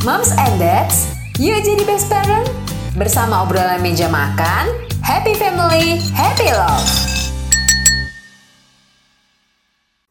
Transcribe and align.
Moms 0.00 0.32
and 0.32 0.56
Dads, 0.56 1.12
yuk 1.36 1.60
jadi 1.60 1.84
best 1.84 2.08
parent. 2.08 2.48
Bersama 2.96 3.44
obrolan 3.44 3.84
meja 3.84 4.08
makan, 4.08 4.72
happy 5.04 5.36
family, 5.36 6.00
happy 6.16 6.48
love. 6.56 7.09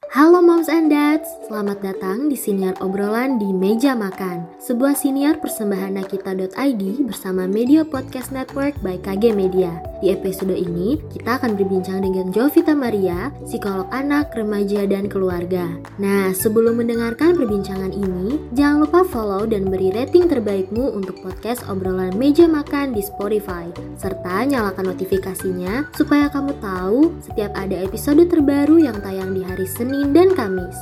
Halo 0.09 0.41
moms 0.41 0.73
and 0.73 0.89
dads, 0.89 1.29
selamat 1.45 1.85
datang 1.85 2.33
di 2.33 2.33
siniar 2.33 2.73
obrolan 2.81 3.37
di 3.37 3.53
meja 3.53 3.93
makan. 3.93 4.49
Sebuah 4.57 4.97
siniar 4.97 5.37
persembahan 5.37 6.01
nakita.id 6.01 7.05
bersama 7.05 7.45
Media 7.45 7.85
Podcast 7.85 8.33
Network 8.33 8.73
by 8.81 8.97
KG 8.97 9.37
Media. 9.37 9.69
Di 10.01 10.09
episode 10.09 10.57
ini, 10.57 10.97
kita 11.13 11.37
akan 11.37 11.53
berbincang 11.53 12.01
dengan 12.01 12.33
Jovita 12.33 12.73
Maria, 12.73 13.29
psikolog 13.45 13.85
anak, 13.93 14.33
remaja, 14.33 14.89
dan 14.89 15.05
keluarga. 15.05 15.69
Nah, 16.01 16.33
sebelum 16.33 16.81
mendengarkan 16.81 17.37
perbincangan 17.37 17.93
ini, 17.93 18.41
jangan 18.57 18.89
lupa 18.89 19.05
follow 19.05 19.45
dan 19.45 19.69
beri 19.69 19.93
rating 19.93 20.25
terbaikmu 20.25 20.89
untuk 20.89 21.21
podcast 21.21 21.61
obrolan 21.69 22.17
meja 22.17 22.49
makan 22.49 22.97
di 22.97 23.05
Spotify. 23.05 23.69
Serta 23.93 24.41
nyalakan 24.41 24.89
notifikasinya 24.89 25.93
supaya 25.93 26.33
kamu 26.33 26.57
tahu 26.57 27.13
setiap 27.21 27.53
ada 27.53 27.77
episode 27.77 28.25
terbaru 28.25 28.81
yang 28.81 28.97
tayang 29.05 29.37
di 29.37 29.45
hari 29.45 29.69
Senin 29.69 29.98
Senin 29.99 30.15
dan 30.15 30.31
Kamis. 30.31 30.79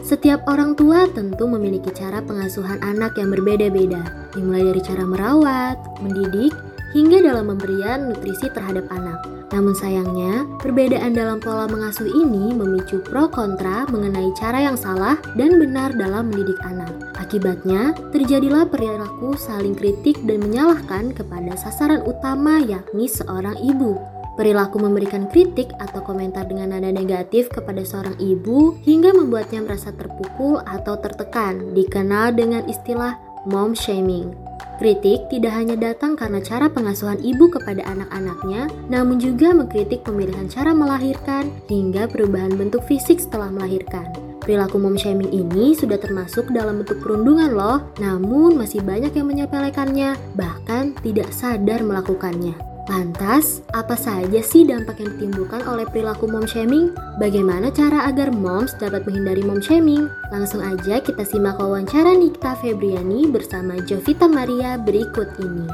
Setiap 0.00 0.48
orang 0.48 0.72
tua 0.72 1.04
tentu 1.12 1.44
memiliki 1.44 1.92
cara 1.92 2.24
pengasuhan 2.24 2.80
anak 2.80 3.12
yang 3.20 3.28
berbeda-beda, 3.28 4.00
dimulai 4.32 4.72
dari 4.72 4.80
cara 4.80 5.04
merawat, 5.04 5.76
mendidik, 6.00 6.56
hingga 6.96 7.20
dalam 7.20 7.52
pemberian 7.52 8.08
nutrisi 8.08 8.48
terhadap 8.48 8.88
anak. 8.88 9.20
Namun 9.52 9.76
sayangnya, 9.76 10.48
perbedaan 10.64 11.12
dalam 11.12 11.36
pola 11.36 11.68
mengasuh 11.68 12.08
ini 12.08 12.56
memicu 12.56 13.04
pro 13.04 13.28
kontra 13.28 13.84
mengenai 13.92 14.32
cara 14.40 14.64
yang 14.64 14.80
salah 14.80 15.20
dan 15.36 15.60
benar 15.60 15.92
dalam 15.92 16.32
mendidik 16.32 16.56
anak. 16.64 17.12
Akibatnya, 17.20 17.92
terjadilah 18.08 18.72
perilaku 18.72 19.36
saling 19.36 19.76
kritik 19.76 20.16
dan 20.24 20.40
menyalahkan 20.40 21.12
kepada 21.12 21.60
sasaran 21.60 22.00
utama 22.08 22.64
yakni 22.64 23.04
seorang 23.04 23.60
ibu. 23.60 24.15
Perilaku 24.36 24.76
memberikan 24.76 25.32
kritik 25.32 25.72
atau 25.80 26.04
komentar 26.04 26.44
dengan 26.44 26.76
nada 26.76 26.92
negatif 26.92 27.48
kepada 27.48 27.80
seorang 27.80 28.20
ibu 28.20 28.76
hingga 28.84 29.16
membuatnya 29.16 29.64
merasa 29.64 29.96
terpukul 29.96 30.60
atau 30.68 31.00
tertekan, 31.00 31.72
dikenal 31.72 32.36
dengan 32.36 32.68
istilah 32.68 33.16
mom 33.48 33.72
shaming. 33.72 34.36
Kritik 34.76 35.32
tidak 35.32 35.56
hanya 35.56 35.72
datang 35.72 36.20
karena 36.20 36.36
cara 36.44 36.68
pengasuhan 36.68 37.16
ibu 37.24 37.48
kepada 37.48 37.80
anak-anaknya, 37.88 38.68
namun 38.92 39.16
juga 39.16 39.56
mengkritik 39.56 40.04
pemilihan 40.04 40.52
cara 40.52 40.76
melahirkan 40.76 41.48
hingga 41.72 42.04
perubahan 42.04 42.52
bentuk 42.60 42.84
fisik 42.84 43.16
setelah 43.16 43.48
melahirkan. 43.48 44.04
Perilaku 44.44 44.76
mom 44.76 45.00
shaming 45.00 45.32
ini 45.32 45.72
sudah 45.72 45.96
termasuk 45.96 46.52
dalam 46.52 46.84
bentuk 46.84 47.00
perundungan 47.00 47.56
loh, 47.56 47.88
namun 47.96 48.60
masih 48.60 48.84
banyak 48.84 49.16
yang 49.16 49.26
menyepelekannya, 49.32 50.12
bahkan 50.36 50.92
tidak 51.00 51.32
sadar 51.32 51.80
melakukannya. 51.80 52.75
Lantas, 52.86 53.66
apa 53.74 53.98
saja 53.98 54.38
sih 54.38 54.62
dampak 54.62 55.02
yang 55.02 55.18
ditimbulkan 55.18 55.66
oleh 55.66 55.82
perilaku 55.90 56.30
mom 56.30 56.46
shaming? 56.46 56.94
Bagaimana 57.18 57.74
cara 57.74 58.06
agar 58.06 58.30
moms 58.30 58.78
dapat 58.78 59.02
menghindari 59.02 59.42
mom 59.42 59.58
shaming? 59.58 60.06
Langsung 60.30 60.62
aja 60.62 61.02
kita 61.02 61.26
simak 61.26 61.58
wawancara 61.58 62.14
Nikta 62.14 62.54
Febriani 62.62 63.26
bersama 63.26 63.82
Jovita 63.82 64.30
Maria 64.30 64.78
berikut 64.78 65.34
ini. 65.42 65.66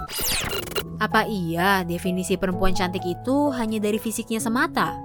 Apa 1.04 1.28
iya 1.28 1.84
definisi 1.84 2.40
perempuan 2.40 2.72
cantik 2.72 3.04
itu 3.04 3.52
hanya 3.60 3.76
dari 3.76 4.00
fisiknya 4.00 4.40
semata? 4.40 4.96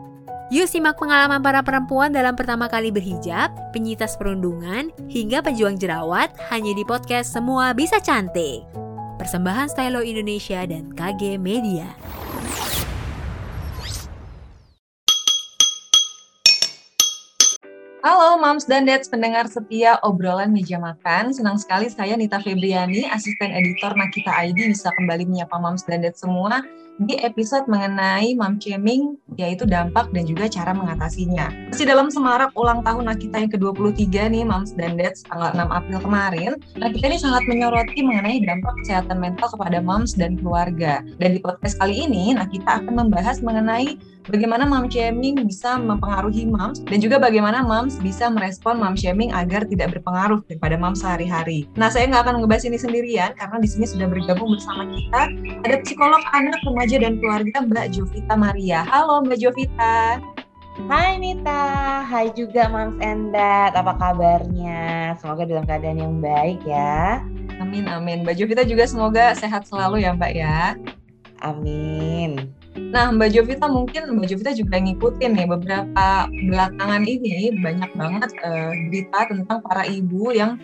Yuk 0.48 0.64
simak 0.64 0.96
pengalaman 0.96 1.44
para 1.44 1.60
perempuan 1.60 2.16
dalam 2.16 2.40
pertama 2.40 2.72
kali 2.72 2.88
berhijab, 2.88 3.52
penyitas 3.76 4.16
perundungan, 4.16 4.96
hingga 5.12 5.44
pejuang 5.44 5.76
jerawat 5.76 6.32
hanya 6.48 6.72
di 6.72 6.88
podcast 6.88 7.36
Semua 7.36 7.76
Bisa 7.76 8.00
Cantik. 8.00 8.87
Persembahan 9.28 9.68
Stylo 9.68 10.00
Indonesia 10.08 10.64
dan 10.64 10.88
KG 10.96 11.36
Media. 11.36 11.84
Halo 18.00 18.40
Moms 18.40 18.64
dan 18.72 18.88
Dads 18.88 19.12
pendengar 19.12 19.52
setia 19.52 20.00
obrolan 20.08 20.56
meja 20.56 20.80
makan. 20.80 21.36
Senang 21.36 21.60
sekali 21.60 21.92
saya 21.92 22.16
Nita 22.16 22.40
Febriani, 22.40 23.04
asisten 23.12 23.52
editor 23.52 24.00
Nakita 24.00 24.32
ID 24.48 24.72
bisa 24.72 24.96
kembali 24.96 25.28
menyapa 25.28 25.60
Moms 25.60 25.84
dan 25.84 26.08
Dads 26.08 26.24
semua 26.24 26.64
di 26.98 27.14
episode 27.22 27.70
mengenai 27.70 28.34
mom 28.34 28.58
shaming, 28.58 29.14
yaitu 29.38 29.70
dampak 29.70 30.10
dan 30.18 30.26
juga 30.26 30.50
cara 30.50 30.74
mengatasinya. 30.74 31.54
Masih 31.70 31.86
dalam 31.86 32.10
semarak 32.10 32.50
ulang 32.58 32.82
tahun 32.82 33.06
Nakita 33.14 33.38
yang 33.38 33.52
ke-23 33.54 34.34
nih, 34.34 34.44
Moms 34.44 34.74
dan 34.74 34.98
Dads, 34.98 35.22
tanggal 35.30 35.54
6 35.54 35.70
April 35.70 36.00
kemarin, 36.02 36.52
Nakita 36.74 37.06
ini 37.06 37.20
sangat 37.22 37.44
menyoroti 37.46 38.00
mengenai 38.02 38.42
dampak 38.42 38.74
kesehatan 38.82 39.18
mental 39.22 39.48
kepada 39.54 39.78
moms 39.78 40.18
dan 40.18 40.42
keluarga. 40.42 41.06
Dan 41.22 41.38
di 41.38 41.40
podcast 41.40 41.78
kali 41.78 42.10
ini, 42.10 42.34
Nakita 42.34 42.82
akan 42.82 43.06
membahas 43.06 43.46
mengenai 43.46 44.02
bagaimana 44.28 44.68
mom 44.68 44.92
shaming 44.92 45.40
bisa 45.48 45.80
mempengaruhi 45.80 46.50
moms 46.50 46.84
dan 46.84 47.00
juga 47.00 47.16
bagaimana 47.22 47.64
moms 47.64 47.96
bisa 48.04 48.28
merespon 48.28 48.76
mom 48.82 48.98
shaming 48.98 49.32
agar 49.32 49.64
tidak 49.70 49.96
berpengaruh 49.96 50.44
kepada 50.50 50.76
moms 50.76 51.00
sehari-hari. 51.00 51.70
Nah, 51.80 51.88
saya 51.88 52.10
nggak 52.12 52.28
akan 52.28 52.36
ngebahas 52.44 52.66
ini 52.68 52.78
sendirian 52.82 53.32
karena 53.40 53.58
di 53.62 53.70
sini 53.70 53.86
sudah 53.88 54.08
bergabung 54.10 54.52
bersama 54.52 54.84
kita 54.92 55.22
ada 55.64 55.76
psikolog 55.86 56.20
anak, 56.36 56.60
remaja 56.68 56.87
remaja 56.88 57.04
dan 57.04 57.20
keluarga 57.20 57.58
Mbak 57.68 57.88
Jovita 57.92 58.34
Maria. 58.40 58.80
Halo 58.88 59.20
Mbak 59.28 59.44
Jovita. 59.44 60.24
Hai 60.88 61.20
Nita, 61.20 62.00
hai 62.08 62.32
juga 62.32 62.72
Mams 62.72 62.96
and 63.04 63.36
Dad, 63.36 63.76
apa 63.76 63.92
kabarnya? 64.00 65.12
Semoga 65.20 65.44
dalam 65.44 65.68
keadaan 65.68 66.00
yang 66.00 66.16
baik 66.24 66.64
ya. 66.64 67.20
Amin, 67.60 67.92
amin. 67.92 68.24
Mbak 68.24 68.40
Jovita 68.40 68.64
juga 68.64 68.88
semoga 68.88 69.36
sehat 69.36 69.68
selalu 69.68 70.08
ya 70.08 70.16
Mbak 70.16 70.32
ya. 70.32 70.80
Amin. 71.44 72.56
Nah, 72.80 73.12
Mbak 73.12 73.36
Jovita 73.36 73.68
mungkin 73.68 74.08
Mbak 74.08 74.28
Jovita 74.32 74.56
juga 74.56 74.80
ngikutin 74.80 75.36
nih 75.36 75.48
beberapa 75.52 76.32
belakangan 76.32 77.04
ini 77.04 77.52
banyak 77.60 77.92
banget 78.00 78.32
uh, 78.48 78.72
berita 78.88 79.20
tentang 79.28 79.60
para 79.60 79.84
ibu 79.84 80.32
yang 80.32 80.56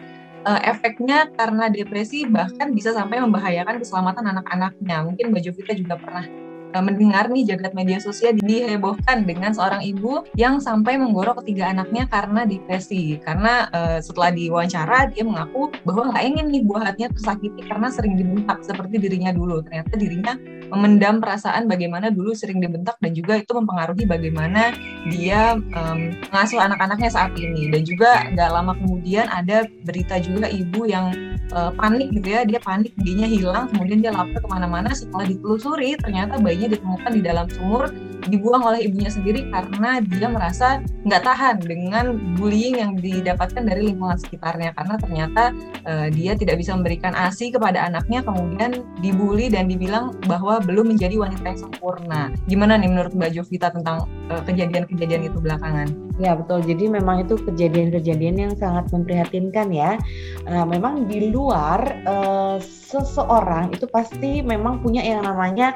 uh, 0.44 0.62
efeknya 0.64 1.32
karena 1.34 1.72
depresi 1.72 2.28
bahkan 2.28 2.72
bisa 2.76 2.92
sampai 2.92 3.24
membahayakan 3.24 3.80
keselamatan 3.80 4.26
anak-anaknya. 4.36 5.08
Mungkin 5.08 5.32
Mbak 5.32 5.42
Jovita 5.50 5.74
juga 5.74 5.96
pernah 5.98 6.43
mendengar 6.80 7.30
nih 7.30 7.54
jagat 7.54 7.76
media 7.76 8.00
sosial 8.00 8.34
dihebohkan 8.40 9.28
dengan 9.28 9.52
seorang 9.54 9.84
ibu 9.84 10.24
yang 10.40 10.58
sampai 10.58 10.98
menggorok 10.98 11.44
ketiga 11.44 11.70
anaknya 11.70 12.08
karena 12.08 12.48
depresi. 12.48 13.20
Karena 13.20 13.68
uh, 13.70 14.00
setelah 14.00 14.32
diwawancara 14.32 15.12
dia 15.14 15.28
mengaku 15.28 15.70
bahwa 15.84 16.16
nggak 16.16 16.24
ingin 16.24 16.46
nih 16.50 16.62
buah 16.66 16.82
hatinya 16.90 17.12
tersakiti 17.14 17.62
karena 17.68 17.88
sering 17.92 18.14
dibentak 18.18 18.64
seperti 18.64 18.96
dirinya 18.98 19.30
dulu. 19.36 19.62
Ternyata 19.62 19.94
dirinya 20.00 20.34
memendam 20.74 21.22
perasaan 21.22 21.70
bagaimana 21.70 22.10
dulu 22.10 22.34
sering 22.34 22.58
dibentak 22.58 22.98
dan 22.98 23.14
juga 23.14 23.38
itu 23.38 23.52
mempengaruhi 23.54 24.10
bagaimana 24.10 24.74
dia 25.12 25.54
um, 25.58 26.00
mengasuh 26.34 26.58
anak-anaknya 26.58 27.10
saat 27.14 27.38
ini 27.38 27.70
dan 27.70 27.86
juga 27.86 28.26
nggak 28.34 28.50
lama 28.50 28.74
kemudian 28.82 29.30
ada 29.30 29.70
berita 29.86 30.18
juga 30.18 30.50
ibu 30.50 30.90
yang 30.90 31.14
uh, 31.54 31.72
panik 31.76 32.10
gitu 32.14 32.34
ya 32.34 32.42
dia 32.48 32.58
panik 32.58 32.92
bayinya 32.98 33.28
hilang 33.30 33.66
kemudian 33.70 34.00
dia 34.02 34.12
lapor 34.12 34.40
ke 34.42 34.48
mana-mana 34.50 34.90
setelah 34.92 35.30
ditelusuri 35.30 36.00
ternyata 36.02 36.42
bayinya 36.64 36.80
ditemukan 36.80 37.12
di 37.12 37.22
dalam 37.22 37.46
sumur 37.52 37.92
dibuang 38.32 38.64
oleh 38.64 38.88
ibunya 38.88 39.12
sendiri 39.12 39.52
karena 39.52 40.00
dia 40.00 40.32
merasa 40.32 40.80
nggak 41.04 41.24
tahan 41.28 41.56
dengan 41.60 42.16
bullying 42.40 42.80
yang 42.80 42.96
didapatkan 42.96 43.68
dari 43.68 43.92
lingkungan 43.92 44.16
sekitarnya 44.16 44.72
karena 44.80 44.96
ternyata 44.96 45.44
uh, 45.84 46.08
dia 46.08 46.32
tidak 46.40 46.56
bisa 46.64 46.72
memberikan 46.72 47.12
asi 47.20 47.52
kepada 47.52 47.84
anaknya 47.84 48.24
kemudian 48.24 48.88
dibully 49.04 49.52
dan 49.52 49.68
dibilang 49.68 50.16
bahwa 50.24 50.64
belum 50.64 50.96
menjadi 50.96 51.20
wanita 51.20 51.44
yang 51.44 51.60
sempurna. 51.68 52.32
Gimana 52.48 52.80
nih 52.80 52.88
menurut 52.88 53.12
Mbak 53.12 53.32
Jovita 53.36 53.68
tentang 53.76 54.08
eh, 54.32 54.42
kejadian-kejadian 54.48 55.28
uh, 55.28 55.30
itu 55.30 55.38
belakangan? 55.44 55.88
Ya 56.22 56.38
betul. 56.38 56.64
Jadi 56.64 56.88
memang 56.88 57.28
itu 57.28 57.36
kejadian-kejadian 57.36 58.36
yang 58.40 58.54
sangat 58.56 58.88
memprihatinkan 58.96 59.68
ya. 59.74 60.00
Uh, 60.48 60.64
memang 60.64 61.12
di 61.12 61.28
luar 61.28 61.84
uh, 62.08 62.58
seseorang 62.64 63.76
itu 63.76 63.84
pasti 63.92 64.40
memang 64.40 64.80
punya 64.80 65.04
yang 65.04 65.28
namanya 65.28 65.76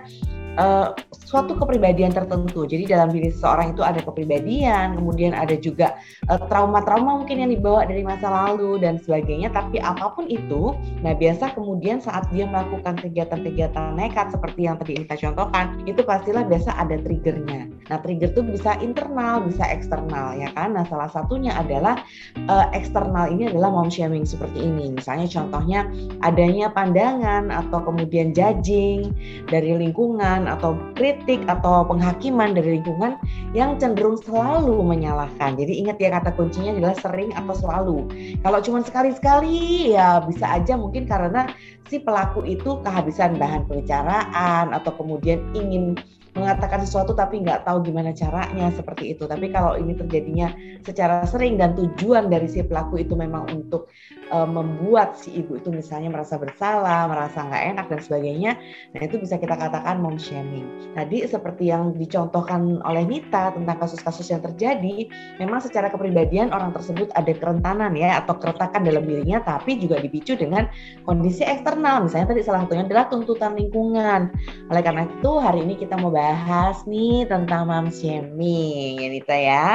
uh, 0.58 0.94
suatu 1.28 1.56
kepribadian 1.56 2.12
tertentu. 2.12 2.66
Jadi 2.66 2.90
dalam 2.90 3.14
diri 3.14 3.30
seseorang 3.32 3.76
itu 3.76 3.84
ada 3.84 4.02
kepribadian, 4.02 4.96
kemudian 4.96 5.36
ada 5.36 5.54
juga 5.60 6.00
eh, 6.32 6.40
trauma-trauma 6.48 7.20
mungkin 7.20 7.44
yang 7.44 7.52
dibawa 7.52 7.84
dari 7.84 8.02
masa 8.02 8.32
lalu 8.32 8.80
dan 8.80 8.96
sebagainya. 8.98 9.52
Tapi 9.52 9.84
apa 9.84 10.16
pun 10.16 10.26
itu, 10.32 10.72
nah 11.04 11.12
biasa 11.12 11.52
kemudian 11.54 12.00
saat 12.00 12.28
dia 12.32 12.48
melakukan 12.48 12.96
kegiatan-kegiatan 13.00 14.00
nekat 14.00 14.32
seperti 14.32 14.72
yang 14.72 14.80
tadi 14.80 15.04
kita 15.04 15.16
contohkan, 15.30 15.84
itu 15.84 16.00
pastilah 16.02 16.48
biasa 16.48 16.72
ada 16.80 16.96
triggernya. 16.96 17.68
Nah 17.92 17.98
trigger 18.00 18.32
itu 18.32 18.42
bisa 18.44 18.80
internal, 18.80 19.44
bisa 19.44 19.68
eksternal 19.68 20.40
ya 20.40 20.48
kan. 20.56 20.76
Nah 20.76 20.88
salah 20.88 21.12
satunya 21.12 21.52
adalah 21.60 22.00
uh, 22.48 22.72
eksternal 22.72 23.28
ini 23.32 23.52
adalah 23.52 23.68
mom 23.68 23.92
shaming 23.92 24.24
seperti 24.24 24.64
ini. 24.64 24.96
Misalnya 24.96 25.28
contohnya 25.28 25.80
adanya 26.24 26.72
pandangan 26.72 27.52
atau 27.52 27.84
kemudian 27.84 28.32
judging 28.32 29.12
dari 29.52 29.76
lingkungan 29.76 30.47
atau 30.48 30.80
kritik 30.96 31.44
atau 31.46 31.84
penghakiman 31.86 32.56
dari 32.56 32.80
lingkungan 32.80 33.20
yang 33.52 33.76
cenderung 33.78 34.18
selalu 34.24 34.82
menyalahkan. 34.82 35.60
Jadi 35.60 35.84
ingat 35.84 36.00
ya 36.00 36.10
kata 36.16 36.34
kuncinya 36.34 36.74
adalah 36.74 36.96
sering 36.98 37.30
atau 37.36 37.56
selalu. 37.56 37.98
Kalau 38.42 38.60
cuma 38.64 38.80
sekali-sekali 38.82 39.92
ya 39.94 40.24
bisa 40.24 40.48
aja 40.48 40.80
mungkin 40.80 41.06
karena 41.06 41.52
si 41.88 42.00
pelaku 42.04 42.44
itu 42.44 42.80
kehabisan 42.84 43.40
bahan 43.40 43.68
pembicaraan 43.68 44.76
atau 44.76 44.92
kemudian 44.96 45.44
ingin 45.56 45.96
mengatakan 46.38 46.86
sesuatu 46.86 47.18
tapi 47.18 47.42
nggak 47.42 47.66
tahu 47.66 47.82
gimana 47.82 48.14
caranya 48.14 48.70
seperti 48.72 49.18
itu. 49.18 49.26
Tapi 49.26 49.50
kalau 49.50 49.74
ini 49.76 49.98
terjadinya 49.98 50.54
secara 50.86 51.26
sering 51.26 51.58
dan 51.58 51.74
tujuan 51.74 52.30
dari 52.30 52.46
si 52.46 52.62
pelaku 52.62 53.02
itu 53.02 53.18
memang 53.18 53.50
untuk 53.50 53.90
uh, 54.32 54.48
membuat 54.48 55.16
si 55.16 55.40
ibu 55.40 55.58
itu 55.58 55.72
misalnya 55.72 56.12
merasa 56.12 56.36
bersalah, 56.36 57.08
merasa 57.08 57.48
nggak 57.48 57.64
enak 57.76 57.86
dan 57.88 58.00
sebagainya, 58.04 58.52
nah 58.94 59.02
itu 59.04 59.16
bisa 59.20 59.40
kita 59.40 59.56
katakan 59.56 60.04
mom 60.04 60.20
shaming. 60.20 60.68
Tadi 60.94 61.24
seperti 61.24 61.72
yang 61.72 61.96
dicontohkan 61.96 62.84
oleh 62.84 63.04
Nita 63.08 63.56
tentang 63.56 63.78
kasus-kasus 63.80 64.28
yang 64.32 64.44
terjadi, 64.44 65.08
memang 65.40 65.64
secara 65.64 65.88
kepribadian 65.88 66.52
orang 66.52 66.76
tersebut 66.76 67.08
ada 67.16 67.32
kerentanan 67.32 67.96
ya 67.96 68.20
atau 68.24 68.36
keretakan 68.36 68.84
dalam 68.84 69.08
dirinya, 69.08 69.40
tapi 69.44 69.80
juga 69.80 70.00
dipicu 70.04 70.36
dengan 70.36 70.68
kondisi 71.08 71.48
eksternal. 71.48 72.04
Misalnya 72.04 72.36
tadi 72.36 72.42
salah 72.44 72.68
satunya 72.68 72.84
adalah 72.84 73.08
tuntutan 73.08 73.56
lingkungan. 73.56 74.32
Oleh 74.68 74.82
karena 74.84 75.08
itu 75.08 75.32
hari 75.40 75.64
ini 75.64 75.80
kita 75.80 75.96
mau 75.96 76.12
bahas 76.12 76.27
bahas 76.28 76.84
nih 76.84 77.24
tentang 77.24 77.72
mom 77.72 77.88
shaming 77.88 79.00
ya 79.00 79.08
Nita 79.08 79.38
ya. 79.40 79.68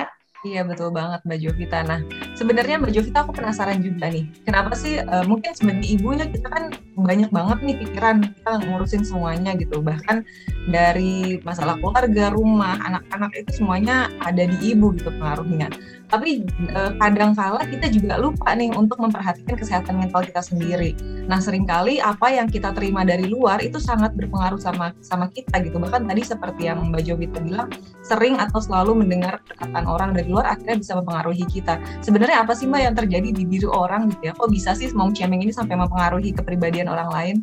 Iya 0.43 0.66
betul 0.66 0.90
banget 0.90 1.22
Mbak 1.22 1.38
Jovita. 1.38 1.87
Nah 1.87 2.02
sebenarnya 2.34 2.76
Mbak 2.82 2.93
Jovita 2.93 3.22
aku 3.22 3.31
penasaran 3.31 3.78
juga 3.78 4.10
nih, 4.10 4.26
kenapa 4.43 4.75
sih 4.75 4.99
uh, 4.99 5.22
mungkin 5.22 5.54
sebagai 5.54 5.87
ibunya 5.87 6.26
kita 6.26 6.50
kan 6.50 6.75
banyak 6.99 7.31
banget 7.31 7.58
nih 7.62 7.76
pikiran 7.78 8.26
kita 8.26 8.52
ngurusin 8.66 9.06
semuanya 9.06 9.54
gitu. 9.54 9.78
Bahkan 9.78 10.26
dari 10.66 11.38
masalah 11.46 11.78
keluarga, 11.78 12.34
rumah, 12.34 12.75
anak-anak 12.82 13.31
itu 13.38 13.62
semuanya 13.62 14.10
ada 14.19 14.43
di 14.43 14.75
ibu 14.75 14.90
gitu 14.99 15.14
pengaruhnya 15.14 15.70
tapi 16.12 16.44
uh, 16.76 16.93
kadang 17.00 17.32
kala 17.32 17.64
kita 17.64 17.88
juga 17.88 18.20
lupa 18.20 18.53
nih 18.53 18.69
untuk 18.76 19.00
memperhatikan 19.00 19.56
kesehatan 19.56 19.97
mental 19.97 20.20
kita 20.20 20.44
sendiri. 20.44 20.93
Nah, 21.25 21.41
sering 21.41 21.64
kali 21.64 22.05
apa 22.05 22.29
yang 22.29 22.53
kita 22.53 22.76
terima 22.76 23.00
dari 23.00 23.25
luar 23.25 23.64
itu 23.64 23.81
sangat 23.81 24.12
berpengaruh 24.12 24.61
sama 24.61 24.93
sama 25.00 25.32
kita 25.32 25.64
gitu. 25.64 25.81
Bahkan 25.81 26.05
tadi 26.05 26.20
seperti 26.20 26.69
yang 26.69 26.85
Mbak 26.93 27.03
Jovita 27.09 27.41
bilang, 27.41 27.73
sering 28.05 28.37
atau 28.37 28.61
selalu 28.61 29.00
mendengar 29.00 29.41
perkataan 29.49 29.88
orang 29.88 30.12
dari 30.12 30.29
luar 30.29 30.53
akhirnya 30.53 30.76
bisa 30.76 30.93
mempengaruhi 31.00 31.49
kita. 31.49 31.81
Sebenarnya 32.05 32.44
apa 32.44 32.53
sih 32.53 32.69
Mbak 32.69 32.82
yang 32.85 32.94
terjadi 32.94 33.29
di 33.32 33.43
diri 33.49 33.69
orang 33.73 34.12
gitu 34.12 34.29
ya? 34.29 34.32
Kok 34.37 34.53
bisa 34.53 34.76
sih 34.76 34.93
mom 34.93 35.17
shaming 35.17 35.49
ini 35.49 35.53
sampai 35.56 35.81
mempengaruhi 35.81 36.37
kepribadian 36.37 36.93
orang 36.93 37.09
lain? 37.09 37.37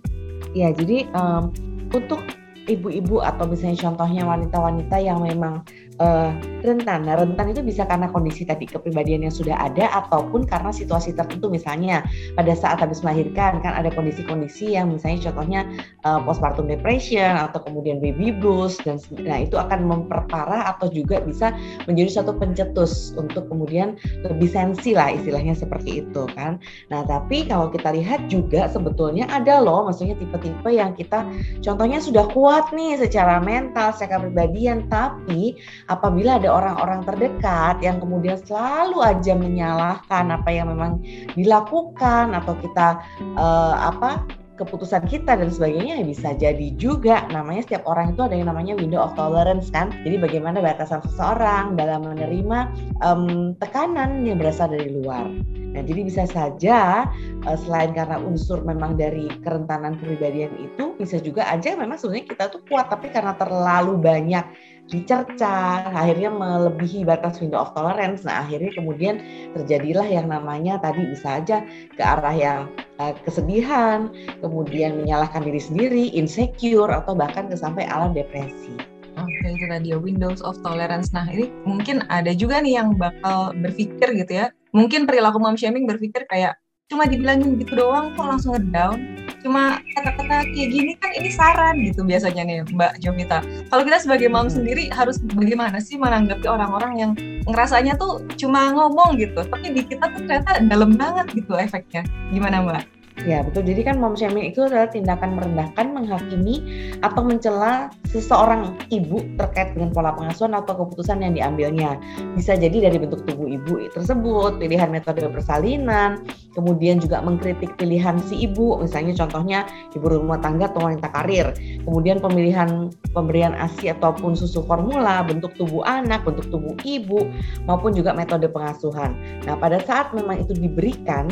Ya, 0.53 0.69
jadi 0.69 1.09
um, 1.17 1.49
untuk 1.89 2.21
ibu-ibu 2.69 3.25
atau 3.25 3.49
misalnya 3.49 3.89
contohnya 3.89 4.23
wanita-wanita 4.29 5.01
yang 5.01 5.25
memang 5.25 5.65
uh, 5.99 6.31
rentan. 6.63 7.07
Nah, 7.07 7.19
rentan 7.19 7.51
itu 7.51 7.61
bisa 7.63 7.87
karena 7.87 8.11
kondisi 8.11 8.43
tadi 8.43 8.67
kepribadian 8.67 9.23
yang 9.27 9.33
sudah 9.33 9.55
ada 9.55 9.87
ataupun 10.03 10.47
karena 10.47 10.71
situasi 10.73 11.15
tertentu 11.15 11.47
misalnya 11.47 12.03
pada 12.35 12.51
saat 12.55 12.79
habis 12.83 13.03
melahirkan 13.03 13.63
kan 13.63 13.75
ada 13.75 13.91
kondisi-kondisi 13.93 14.75
yang 14.75 14.91
misalnya 14.91 15.31
contohnya 15.31 15.61
uh, 16.03 16.19
postpartum 16.23 16.67
depression 16.67 17.35
atau 17.35 17.63
kemudian 17.63 18.03
baby 18.03 18.31
blues 18.35 18.79
dan 18.83 18.99
nah 19.23 19.39
itu 19.43 19.55
akan 19.55 19.87
memperparah 19.87 20.75
atau 20.75 20.91
juga 20.91 21.23
bisa 21.23 21.55
menjadi 21.87 22.19
suatu 22.19 22.35
pencetus 22.35 23.15
untuk 23.15 23.47
kemudian 23.47 23.95
lebih 24.25 24.51
sensi 24.51 24.95
lah 24.95 25.11
istilahnya 25.13 25.55
seperti 25.55 26.03
itu 26.03 26.23
kan. 26.35 26.59
Nah, 26.91 27.03
tapi 27.07 27.47
kalau 27.47 27.71
kita 27.71 27.91
lihat 27.95 28.27
juga 28.27 28.67
sebetulnya 28.67 29.27
ada 29.31 29.59
loh 29.63 29.87
maksudnya 29.87 30.15
tipe-tipe 30.19 30.69
yang 30.71 30.95
kita 30.95 31.23
contohnya 31.63 31.99
sudah 32.03 32.27
kuat 32.31 32.71
nih 32.75 32.99
secara 32.99 33.39
mental, 33.43 33.95
secara 33.95 34.19
kepribadian 34.19 34.87
tapi 34.91 35.59
apabila 35.89 36.37
ada 36.37 36.53
orang-orang 36.53 37.01
terdekat 37.03 37.81
yang 37.81 37.97
kemudian 37.97 38.37
selalu 38.45 39.01
aja 39.01 39.33
menyalahkan 39.33 40.25
apa 40.29 40.49
yang 40.53 40.69
memang 40.69 41.01
dilakukan 41.33 42.37
atau 42.37 42.53
kita 42.61 43.01
uh, 43.35 43.75
apa 43.89 44.23
keputusan 44.59 45.07
kita 45.07 45.39
dan 45.39 45.47
sebagainya 45.47 46.03
ya 46.03 46.05
bisa 46.05 46.29
jadi 46.35 46.67
juga. 46.75 47.23
Namanya 47.31 47.63
setiap 47.63 47.87
orang 47.87 48.11
itu 48.11 48.21
ada 48.27 48.35
yang 48.35 48.51
namanya 48.51 48.75
window 48.75 48.99
of 48.99 49.15
tolerance 49.15 49.71
kan? 49.71 49.87
Jadi 50.03 50.19
bagaimana 50.19 50.59
batasan 50.59 50.99
seseorang 51.07 51.79
dalam 51.79 52.03
menerima 52.03 52.67
um, 52.99 53.55
tekanan 53.63 54.27
yang 54.27 54.35
berasal 54.35 54.67
dari 54.67 54.91
luar. 54.99 55.31
Nah 55.69 55.81
jadi 55.85 56.01
bisa 56.03 56.27
saja 56.27 57.07
uh, 57.47 57.57
selain 57.63 57.95
karena 57.95 58.19
unsur 58.19 58.59
memang 58.67 58.99
dari 58.99 59.31
kerentanan 59.45 59.95
kepribadian 59.95 60.51
itu 60.59 60.97
bisa 60.99 61.21
juga 61.23 61.47
aja 61.47 61.77
memang 61.79 61.95
sebenarnya 61.95 62.27
kita 62.27 62.43
tuh 62.51 62.61
kuat 62.67 62.91
tapi 62.91 63.07
karena 63.13 63.37
terlalu 63.39 63.95
banyak 63.95 64.43
dicerca, 64.89 65.85
akhirnya 65.85 66.33
melebihi 66.33 67.05
batas 67.05 67.37
window 67.37 67.61
of 67.61 67.71
tolerance. 67.77 68.25
Nah, 68.25 68.41
akhirnya 68.41 68.73
kemudian 68.73 69.21
terjadilah 69.53 70.05
yang 70.09 70.27
namanya 70.27 70.81
tadi 70.81 71.05
bisa 71.05 71.39
aja 71.39 71.61
ke 71.93 72.01
arah 72.01 72.33
yang 72.33 72.61
uh, 72.97 73.13
kesedihan, 73.21 74.09
kemudian 74.41 74.97
menyalahkan 74.97 75.45
diri 75.45 75.61
sendiri, 75.61 76.05
insecure 76.17 76.89
atau 76.89 77.13
bahkan 77.13 77.45
ke 77.47 77.55
sampai 77.55 77.85
alam 77.85 78.17
depresi. 78.17 78.73
Oke, 79.19 79.47
itu 79.51 79.65
tadi 79.69 79.93
ya 79.93 79.97
Windows 80.01 80.41
of 80.41 80.57
Tolerance. 80.65 81.13
Nah, 81.13 81.29
ini 81.29 81.53
mungkin 81.69 82.01
ada 82.09 82.33
juga 82.33 82.57
nih 82.59 82.81
yang 82.81 82.97
bakal 82.97 83.53
berpikir 83.61 84.17
gitu 84.25 84.33
ya. 84.45 84.49
Mungkin 84.73 85.05
perilaku 85.05 85.37
mom 85.37 85.57
shaming 85.57 85.85
berpikir 85.85 86.25
kayak 86.29 86.57
cuma 86.89 87.05
dibilangin 87.05 87.61
gitu 87.61 87.77
doang 87.77 88.17
kok 88.17 88.25
langsung 88.25 88.57
ngedown 88.57 89.18
cuma 89.39 89.79
kata-kata 89.95 90.51
kayak 90.51 90.69
gini 90.69 90.91
kan 90.99 91.11
ini 91.15 91.29
saran 91.31 91.75
gitu 91.83 92.03
biasanya 92.03 92.43
nih 92.43 92.57
Mbak 92.75 92.93
Jovita 92.99 93.39
kalau 93.71 93.83
kita 93.87 93.97
sebagai 94.03 94.27
mom 94.27 94.47
hmm. 94.47 94.55
sendiri 94.59 94.83
harus 94.91 95.17
bagaimana 95.31 95.79
sih 95.79 95.95
menanggapi 95.95 96.47
orang-orang 96.47 96.93
yang 96.99 97.11
ngerasanya 97.47 97.95
tuh 97.95 98.23
cuma 98.35 98.75
ngomong 98.75 99.15
gitu 99.15 99.39
tapi 99.47 99.71
di 99.71 99.81
kita 99.87 100.11
tuh 100.11 100.21
ternyata 100.27 100.59
dalam 100.67 100.93
banget 100.99 101.31
gitu 101.33 101.55
efeknya 101.55 102.03
gimana 102.35 102.61
Mbak? 102.61 102.98
Ya 103.27 103.43
betul. 103.43 103.67
Jadi 103.67 103.81
kan 103.83 103.99
mom 103.99 104.15
shaming 104.15 104.47
itu 104.47 104.63
adalah 104.63 104.87
tindakan 104.87 105.35
merendahkan, 105.35 105.91
menghakimi 105.91 106.63
atau 107.03 107.21
mencela 107.25 107.91
seseorang 108.07 108.79
ibu 108.89 109.19
terkait 109.35 109.75
dengan 109.75 109.91
pola 109.91 110.15
pengasuhan 110.15 110.55
atau 110.55 110.73
keputusan 110.85 111.19
yang 111.19 111.35
diambilnya. 111.35 111.99
Bisa 112.39 112.55
jadi 112.55 112.87
dari 112.87 112.97
bentuk 113.01 113.27
tubuh 113.27 113.51
ibu 113.51 113.91
tersebut, 113.91 114.57
pilihan 114.61 114.87
metode 114.87 115.27
persalinan, 115.27 116.23
kemudian 116.55 117.03
juga 117.03 117.19
mengkritik 117.19 117.75
pilihan 117.75 118.17
si 118.23 118.47
ibu, 118.47 118.79
misalnya 118.79 119.13
contohnya 119.19 119.67
ibu 119.91 120.05
rumah 120.07 120.39
tangga 120.39 120.71
atau 120.71 120.87
wanita 120.87 121.11
karir. 121.11 121.51
Kemudian 121.83 122.23
pemilihan 122.23 122.87
pemberian 123.11 123.51
ASI 123.57 123.91
ataupun 123.91 124.33
susu 124.37 124.63
formula, 124.63 125.25
bentuk 125.27 125.51
tubuh 125.59 125.83
anak, 125.83 126.23
bentuk 126.23 126.47
tubuh 126.47 126.75
ibu, 126.87 127.27
maupun 127.67 127.91
juga 127.91 128.15
metode 128.15 128.47
pengasuhan. 128.47 129.11
Nah 129.43 129.59
pada 129.59 129.83
saat 129.83 130.15
memang 130.15 130.39
itu 130.47 130.55
diberikan 130.55 131.27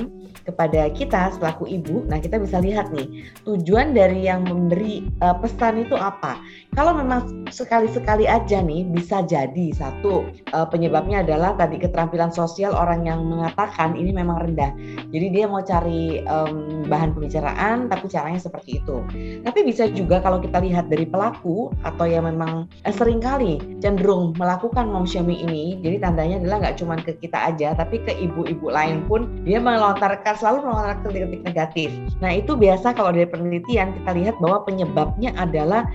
kepada 0.48 0.88
kita 0.96 1.36
selaku 1.36 1.68
ibu, 1.68 2.08
nah 2.08 2.24
kita 2.24 2.40
bisa 2.40 2.64
lihat 2.64 2.88
nih 2.96 3.28
tujuan 3.44 3.92
dari 3.92 4.24
yang 4.24 4.48
memberi 4.48 5.04
uh, 5.20 5.36
pesan 5.36 5.84
itu 5.84 6.00
apa. 6.00 6.40
Kalau 6.72 6.96
memang 6.96 7.52
sekali-sekali 7.52 8.24
aja 8.24 8.64
nih 8.64 8.88
bisa 8.88 9.28
jadi 9.28 9.76
satu 9.76 10.24
uh, 10.56 10.68
penyebabnya 10.72 11.28
adalah 11.28 11.60
tadi 11.60 11.76
keterampilan 11.76 12.32
sosial 12.32 12.72
orang 12.72 13.04
yang 13.04 13.28
mengatakan 13.28 14.00
ini 14.00 14.16
memang 14.16 14.40
rendah. 14.48 14.72
Jadi 15.12 15.28
dia 15.36 15.46
mau 15.52 15.60
cari 15.60 16.24
um, 16.24 16.88
bahan 16.88 17.12
pembicaraan 17.12 17.92
tapi 17.92 18.08
caranya 18.08 18.40
seperti 18.40 18.80
itu. 18.80 19.04
Tapi 19.44 19.60
bisa 19.68 19.92
juga 19.92 20.24
kalau 20.24 20.40
kita 20.40 20.64
lihat 20.64 20.88
dari 20.88 21.04
pelaku 21.04 21.76
atau 21.84 22.08
yang 22.08 22.24
memang 22.24 22.72
eh, 22.88 22.94
sering 22.96 23.20
kali 23.20 23.60
cenderung 23.84 24.32
melakukan 24.40 24.88
mom 24.88 25.04
shaming 25.04 25.44
ini, 25.50 25.82
jadi 25.84 26.08
tandanya 26.08 26.40
adalah 26.40 26.58
nggak 26.64 26.78
cuma 26.80 26.96
ke 27.02 27.18
kita 27.20 27.52
aja 27.52 27.74
tapi 27.74 28.00
ke 28.06 28.14
ibu-ibu 28.16 28.70
lain 28.72 29.04
pun 29.10 29.44
dia 29.44 29.58
melontarkan 29.58 30.37
selalu 30.38 30.70
menolak 30.70 31.02
kritik 31.04 31.44
negatif. 31.44 31.90
Nah 32.22 32.32
itu 32.38 32.54
biasa 32.54 32.94
kalau 32.94 33.12
dari 33.12 33.28
penelitian 33.28 33.92
kita 34.02 34.12
lihat 34.14 34.36
bahwa 34.38 34.64
penyebabnya 34.64 35.34
adalah 35.36 35.90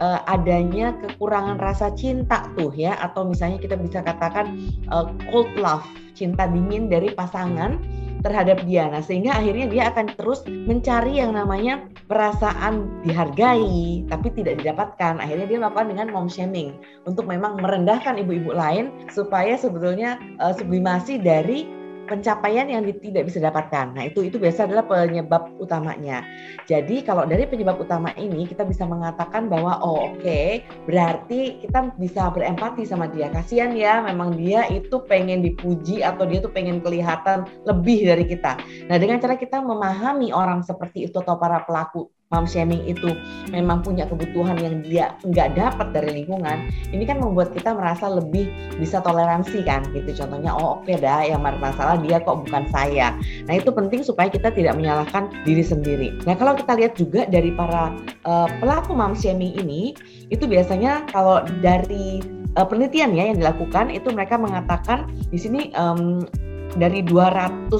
uh, 0.00 0.22
adanya 0.30 0.94
kekurangan 1.02 1.58
rasa 1.58 1.92
cinta 1.94 2.46
tuh 2.54 2.70
ya 2.72 2.96
atau 3.02 3.26
misalnya 3.26 3.58
kita 3.58 3.74
bisa 3.74 4.00
katakan 4.00 4.56
uh, 4.88 5.10
cold 5.28 5.50
love 5.58 5.84
cinta 6.14 6.50
dingin 6.50 6.90
dari 6.90 7.14
pasangan 7.14 7.78
terhadap 8.22 8.66
dia. 8.66 8.90
Nah, 8.90 8.98
sehingga 8.98 9.38
akhirnya 9.38 9.70
dia 9.70 9.82
akan 9.94 10.10
terus 10.18 10.42
mencari 10.46 11.22
yang 11.22 11.38
namanya 11.38 11.86
perasaan 12.10 12.90
dihargai 13.06 14.02
tapi 14.10 14.34
tidak 14.34 14.58
didapatkan. 14.58 15.22
Akhirnya 15.22 15.46
dia 15.46 15.58
melakukan 15.62 15.88
dengan 15.94 16.06
mom 16.10 16.26
shaming 16.26 16.74
untuk 17.06 17.30
memang 17.30 17.62
merendahkan 17.62 18.18
ibu-ibu 18.18 18.50
lain 18.50 18.90
supaya 19.14 19.54
sebetulnya 19.54 20.18
uh, 20.42 20.50
sublimasi 20.50 21.22
dari 21.22 21.77
pencapaian 22.08 22.66
yang 22.66 22.82
tidak 22.82 23.28
bisa 23.28 23.38
dapatkan. 23.38 23.94
Nah, 23.94 24.08
itu 24.08 24.24
itu 24.24 24.40
biasa 24.40 24.64
adalah 24.64 24.88
penyebab 24.88 25.54
utamanya. 25.60 26.24
Jadi, 26.64 27.04
kalau 27.04 27.28
dari 27.28 27.44
penyebab 27.44 27.78
utama 27.78 28.10
ini 28.16 28.48
kita 28.48 28.64
bisa 28.64 28.88
mengatakan 28.88 29.46
bahwa 29.46 29.78
oh 29.84 30.10
oke, 30.12 30.24
okay, 30.24 30.64
berarti 30.88 31.60
kita 31.62 31.92
bisa 32.00 32.32
berempati 32.32 32.88
sama 32.88 33.06
dia. 33.12 33.28
Kasihan 33.28 33.76
ya, 33.76 34.00
memang 34.02 34.34
dia 34.34 34.64
itu 34.72 35.04
pengen 35.04 35.44
dipuji 35.44 36.00
atau 36.00 36.24
dia 36.24 36.40
tuh 36.40 36.50
pengen 36.50 36.80
kelihatan 36.80 37.44
lebih 37.68 38.08
dari 38.08 38.24
kita. 38.24 38.56
Nah, 38.88 38.96
dengan 38.96 39.20
cara 39.20 39.36
kita 39.36 39.60
memahami 39.60 40.32
orang 40.32 40.64
seperti 40.64 41.06
itu 41.06 41.20
atau 41.20 41.36
para 41.36 41.62
pelaku 41.68 42.08
mom 42.28 42.44
shaming 42.44 42.84
itu 42.84 43.16
memang 43.48 43.80
punya 43.80 44.04
kebutuhan 44.04 44.60
yang 44.60 44.84
dia 44.84 45.16
nggak 45.24 45.56
dapat 45.56 45.96
dari 45.96 46.20
lingkungan, 46.20 46.68
ini 46.92 47.08
kan 47.08 47.24
membuat 47.24 47.56
kita 47.56 47.72
merasa 47.72 48.04
lebih 48.04 48.52
bisa 48.76 49.00
toleransi 49.00 49.64
kan 49.64 49.80
gitu. 49.96 50.12
Contohnya, 50.12 50.52
oh 50.52 50.80
oke 50.80 50.84
okay 50.84 51.00
dah 51.00 51.24
yang 51.24 51.40
masalah 51.40 51.96
dia 52.04 52.20
kok 52.20 52.44
bukan 52.44 52.68
saya. 52.68 53.16
Nah 53.48 53.56
itu 53.56 53.72
penting 53.72 54.04
supaya 54.04 54.28
kita 54.28 54.52
tidak 54.52 54.76
menyalahkan 54.76 55.32
diri 55.48 55.64
sendiri. 55.64 56.12
Nah 56.28 56.36
kalau 56.36 56.52
kita 56.52 56.76
lihat 56.76 57.00
juga 57.00 57.24
dari 57.24 57.48
para 57.56 57.96
uh, 58.28 58.48
pelaku 58.60 58.92
mom 58.92 59.16
shaming 59.16 59.56
ini, 59.56 59.96
itu 60.28 60.44
biasanya 60.44 61.08
kalau 61.08 61.40
dari 61.64 62.20
uh, 62.60 62.66
penelitian 62.68 63.16
ya 63.16 63.32
yang 63.32 63.40
dilakukan 63.40 63.88
itu 63.88 64.12
mereka 64.12 64.36
mengatakan 64.36 65.08
di 65.32 65.40
sini 65.40 65.72
um, 65.80 66.28
dari 66.76 67.00
208 67.00 67.72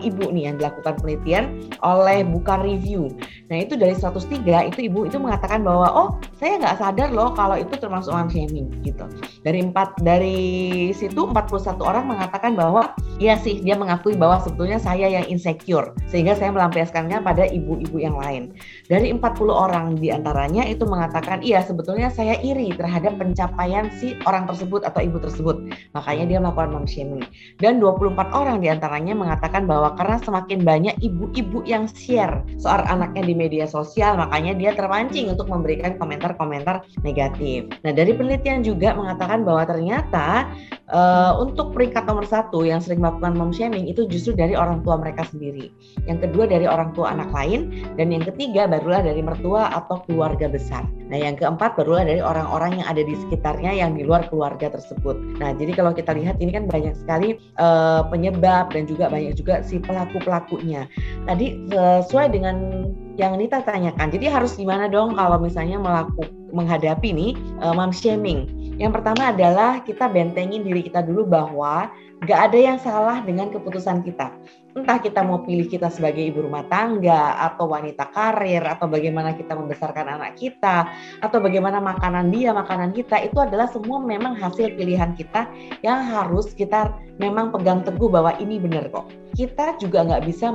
ibu 0.00 0.24
nih 0.32 0.48
yang 0.48 0.56
dilakukan 0.56 0.96
penelitian 1.02 1.44
oleh 1.84 2.24
Bukan 2.24 2.64
Review. 2.64 3.12
Nah 3.52 3.60
itu 3.60 3.76
dari 3.76 3.92
103 3.92 4.70
itu 4.72 4.78
ibu 4.88 5.04
itu 5.04 5.20
mengatakan 5.20 5.60
bahwa 5.60 5.88
oh 5.92 6.08
saya 6.40 6.56
nggak 6.62 6.78
sadar 6.80 7.08
loh 7.12 7.36
kalau 7.36 7.58
itu 7.60 7.76
termasuk 7.76 8.14
mom 8.14 8.30
shaming 8.32 8.72
gitu. 8.80 9.04
Dari 9.44 9.60
empat 9.60 10.00
dari 10.00 10.88
situ 10.96 11.28
41 11.28 11.82
orang 11.82 12.08
mengatakan 12.08 12.56
bahwa 12.56 12.96
iya 13.20 13.36
sih 13.36 13.60
dia 13.60 13.76
mengakui 13.76 14.16
bahwa 14.16 14.40
sebetulnya 14.40 14.80
saya 14.80 15.10
yang 15.10 15.26
insecure 15.28 15.92
sehingga 16.08 16.32
saya 16.38 16.54
melampiaskannya 16.54 17.20
pada 17.20 17.44
ibu-ibu 17.50 18.00
yang 18.00 18.16
lain. 18.16 18.56
Dari 18.88 19.12
40 19.12 19.20
orang 19.52 19.98
di 19.98 20.08
antaranya 20.08 20.64
itu 20.64 20.88
mengatakan 20.88 21.44
iya 21.44 21.60
sebetulnya 21.60 22.08
saya 22.08 22.38
iri 22.40 22.72
terhadap 22.72 23.20
pencapaian 23.20 23.90
si 23.98 24.16
orang 24.24 24.48
tersebut 24.48 24.86
atau 24.86 25.02
ibu 25.02 25.18
tersebut. 25.18 25.60
Makanya 25.92 26.24
dia 26.24 26.38
melakukan 26.38 26.70
mom 26.72 26.86
shaming. 26.88 27.26
Dan 27.58 27.82
24 27.82 28.21
orang 28.30 28.62
di 28.62 28.70
antaranya 28.70 29.18
mengatakan 29.18 29.66
bahwa 29.66 29.98
karena 29.98 30.22
semakin 30.22 30.62
banyak 30.62 30.94
ibu-ibu 31.02 31.66
yang 31.66 31.90
share 31.90 32.46
soal 32.62 32.86
anaknya 32.86 33.26
di 33.26 33.34
media 33.34 33.66
sosial, 33.66 34.14
makanya 34.14 34.54
dia 34.54 34.70
terpancing 34.78 35.26
untuk 35.26 35.50
memberikan 35.50 35.98
komentar-komentar 35.98 36.86
negatif. 37.02 37.66
Nah, 37.82 37.90
dari 37.90 38.14
penelitian 38.14 38.62
juga 38.62 38.94
mengatakan 38.94 39.42
bahwa 39.42 39.66
ternyata 39.66 40.46
uh, 40.92 41.40
untuk 41.42 41.74
peringkat 41.74 42.06
nomor 42.06 42.28
satu 42.28 42.62
yang 42.62 42.78
sering 42.78 43.02
melakukan 43.02 43.34
mom 43.34 43.50
shaming 43.50 43.90
itu 43.90 44.06
justru 44.06 44.36
dari 44.36 44.54
orang 44.54 44.84
tua 44.86 45.00
mereka 45.00 45.26
sendiri. 45.26 45.72
Yang 46.06 46.30
kedua 46.30 46.44
dari 46.46 46.68
orang 46.68 46.94
tua 46.94 47.10
anak 47.10 47.34
lain, 47.34 47.72
dan 47.98 48.14
yang 48.14 48.22
ketiga 48.22 48.68
barulah 48.68 49.02
dari 49.02 49.24
mertua 49.24 49.72
atau 49.72 50.04
keluarga 50.06 50.46
besar. 50.46 50.84
Nah, 51.08 51.18
yang 51.20 51.36
keempat 51.36 51.76
barulah 51.76 52.04
dari 52.04 52.20
orang-orang 52.20 52.80
yang 52.80 52.88
ada 52.88 53.02
di 53.04 53.16
sekitarnya 53.26 53.72
yang 53.72 53.96
di 53.96 54.04
luar 54.04 54.28
keluarga 54.28 54.72
tersebut. 54.72 55.16
Nah, 55.40 55.52
jadi 55.56 55.72
kalau 55.76 55.92
kita 55.92 56.12
lihat 56.12 56.40
ini 56.40 56.52
kan 56.52 56.68
banyak 56.68 56.96
sekali 56.96 57.36
uh, 57.60 58.04
penyebab 58.12 58.76
dan 58.76 58.84
juga 58.84 59.08
banyak 59.08 59.32
juga 59.32 59.64
si 59.64 59.80
pelaku-pelakunya. 59.80 60.84
Tadi 61.24 61.72
sesuai 61.72 62.28
dengan 62.28 62.86
yang 63.16 63.40
Nita 63.40 63.64
tanyakan. 63.64 64.12
Jadi 64.12 64.28
harus 64.28 64.52
gimana 64.56 64.88
dong 64.88 65.16
kalau 65.16 65.40
misalnya 65.40 65.80
melakukan 65.80 66.42
menghadapi 66.52 67.16
nih 67.16 67.32
uh, 67.64 67.72
mom 67.72 67.90
shaming. 67.90 68.44
Yang 68.76 69.00
pertama 69.00 69.32
adalah 69.32 69.80
kita 69.82 70.08
bentengin 70.08 70.64
diri 70.64 70.84
kita 70.84 71.00
dulu 71.00 71.24
bahwa 71.24 71.88
gak 72.28 72.52
ada 72.52 72.58
yang 72.60 72.78
salah 72.78 73.24
dengan 73.24 73.48
keputusan 73.50 74.04
kita 74.04 74.30
entah 74.72 74.98
kita 75.00 75.20
mau 75.20 75.44
pilih 75.44 75.68
kita 75.68 75.92
sebagai 75.92 76.24
ibu 76.24 76.48
rumah 76.48 76.64
tangga 76.68 77.36
atau 77.36 77.68
wanita 77.68 78.08
karir 78.08 78.64
atau 78.64 78.88
bagaimana 78.88 79.36
kita 79.36 79.52
membesarkan 79.52 80.16
anak 80.16 80.40
kita 80.40 80.88
atau 81.20 81.38
bagaimana 81.44 81.76
makanan 81.78 82.32
dia 82.32 82.56
makanan 82.56 82.96
kita 82.96 83.20
itu 83.20 83.36
adalah 83.36 83.68
semua 83.68 84.00
memang 84.00 84.32
hasil 84.32 84.72
pilihan 84.72 85.12
kita 85.12 85.44
yang 85.84 86.00
harus 86.08 86.56
kita 86.56 86.96
memang 87.20 87.52
pegang 87.52 87.84
teguh 87.84 88.08
bahwa 88.08 88.32
ini 88.40 88.56
benar 88.56 88.88
kok. 88.88 89.12
Kita 89.36 89.76
juga 89.76 90.04
nggak 90.08 90.24
bisa 90.28 90.52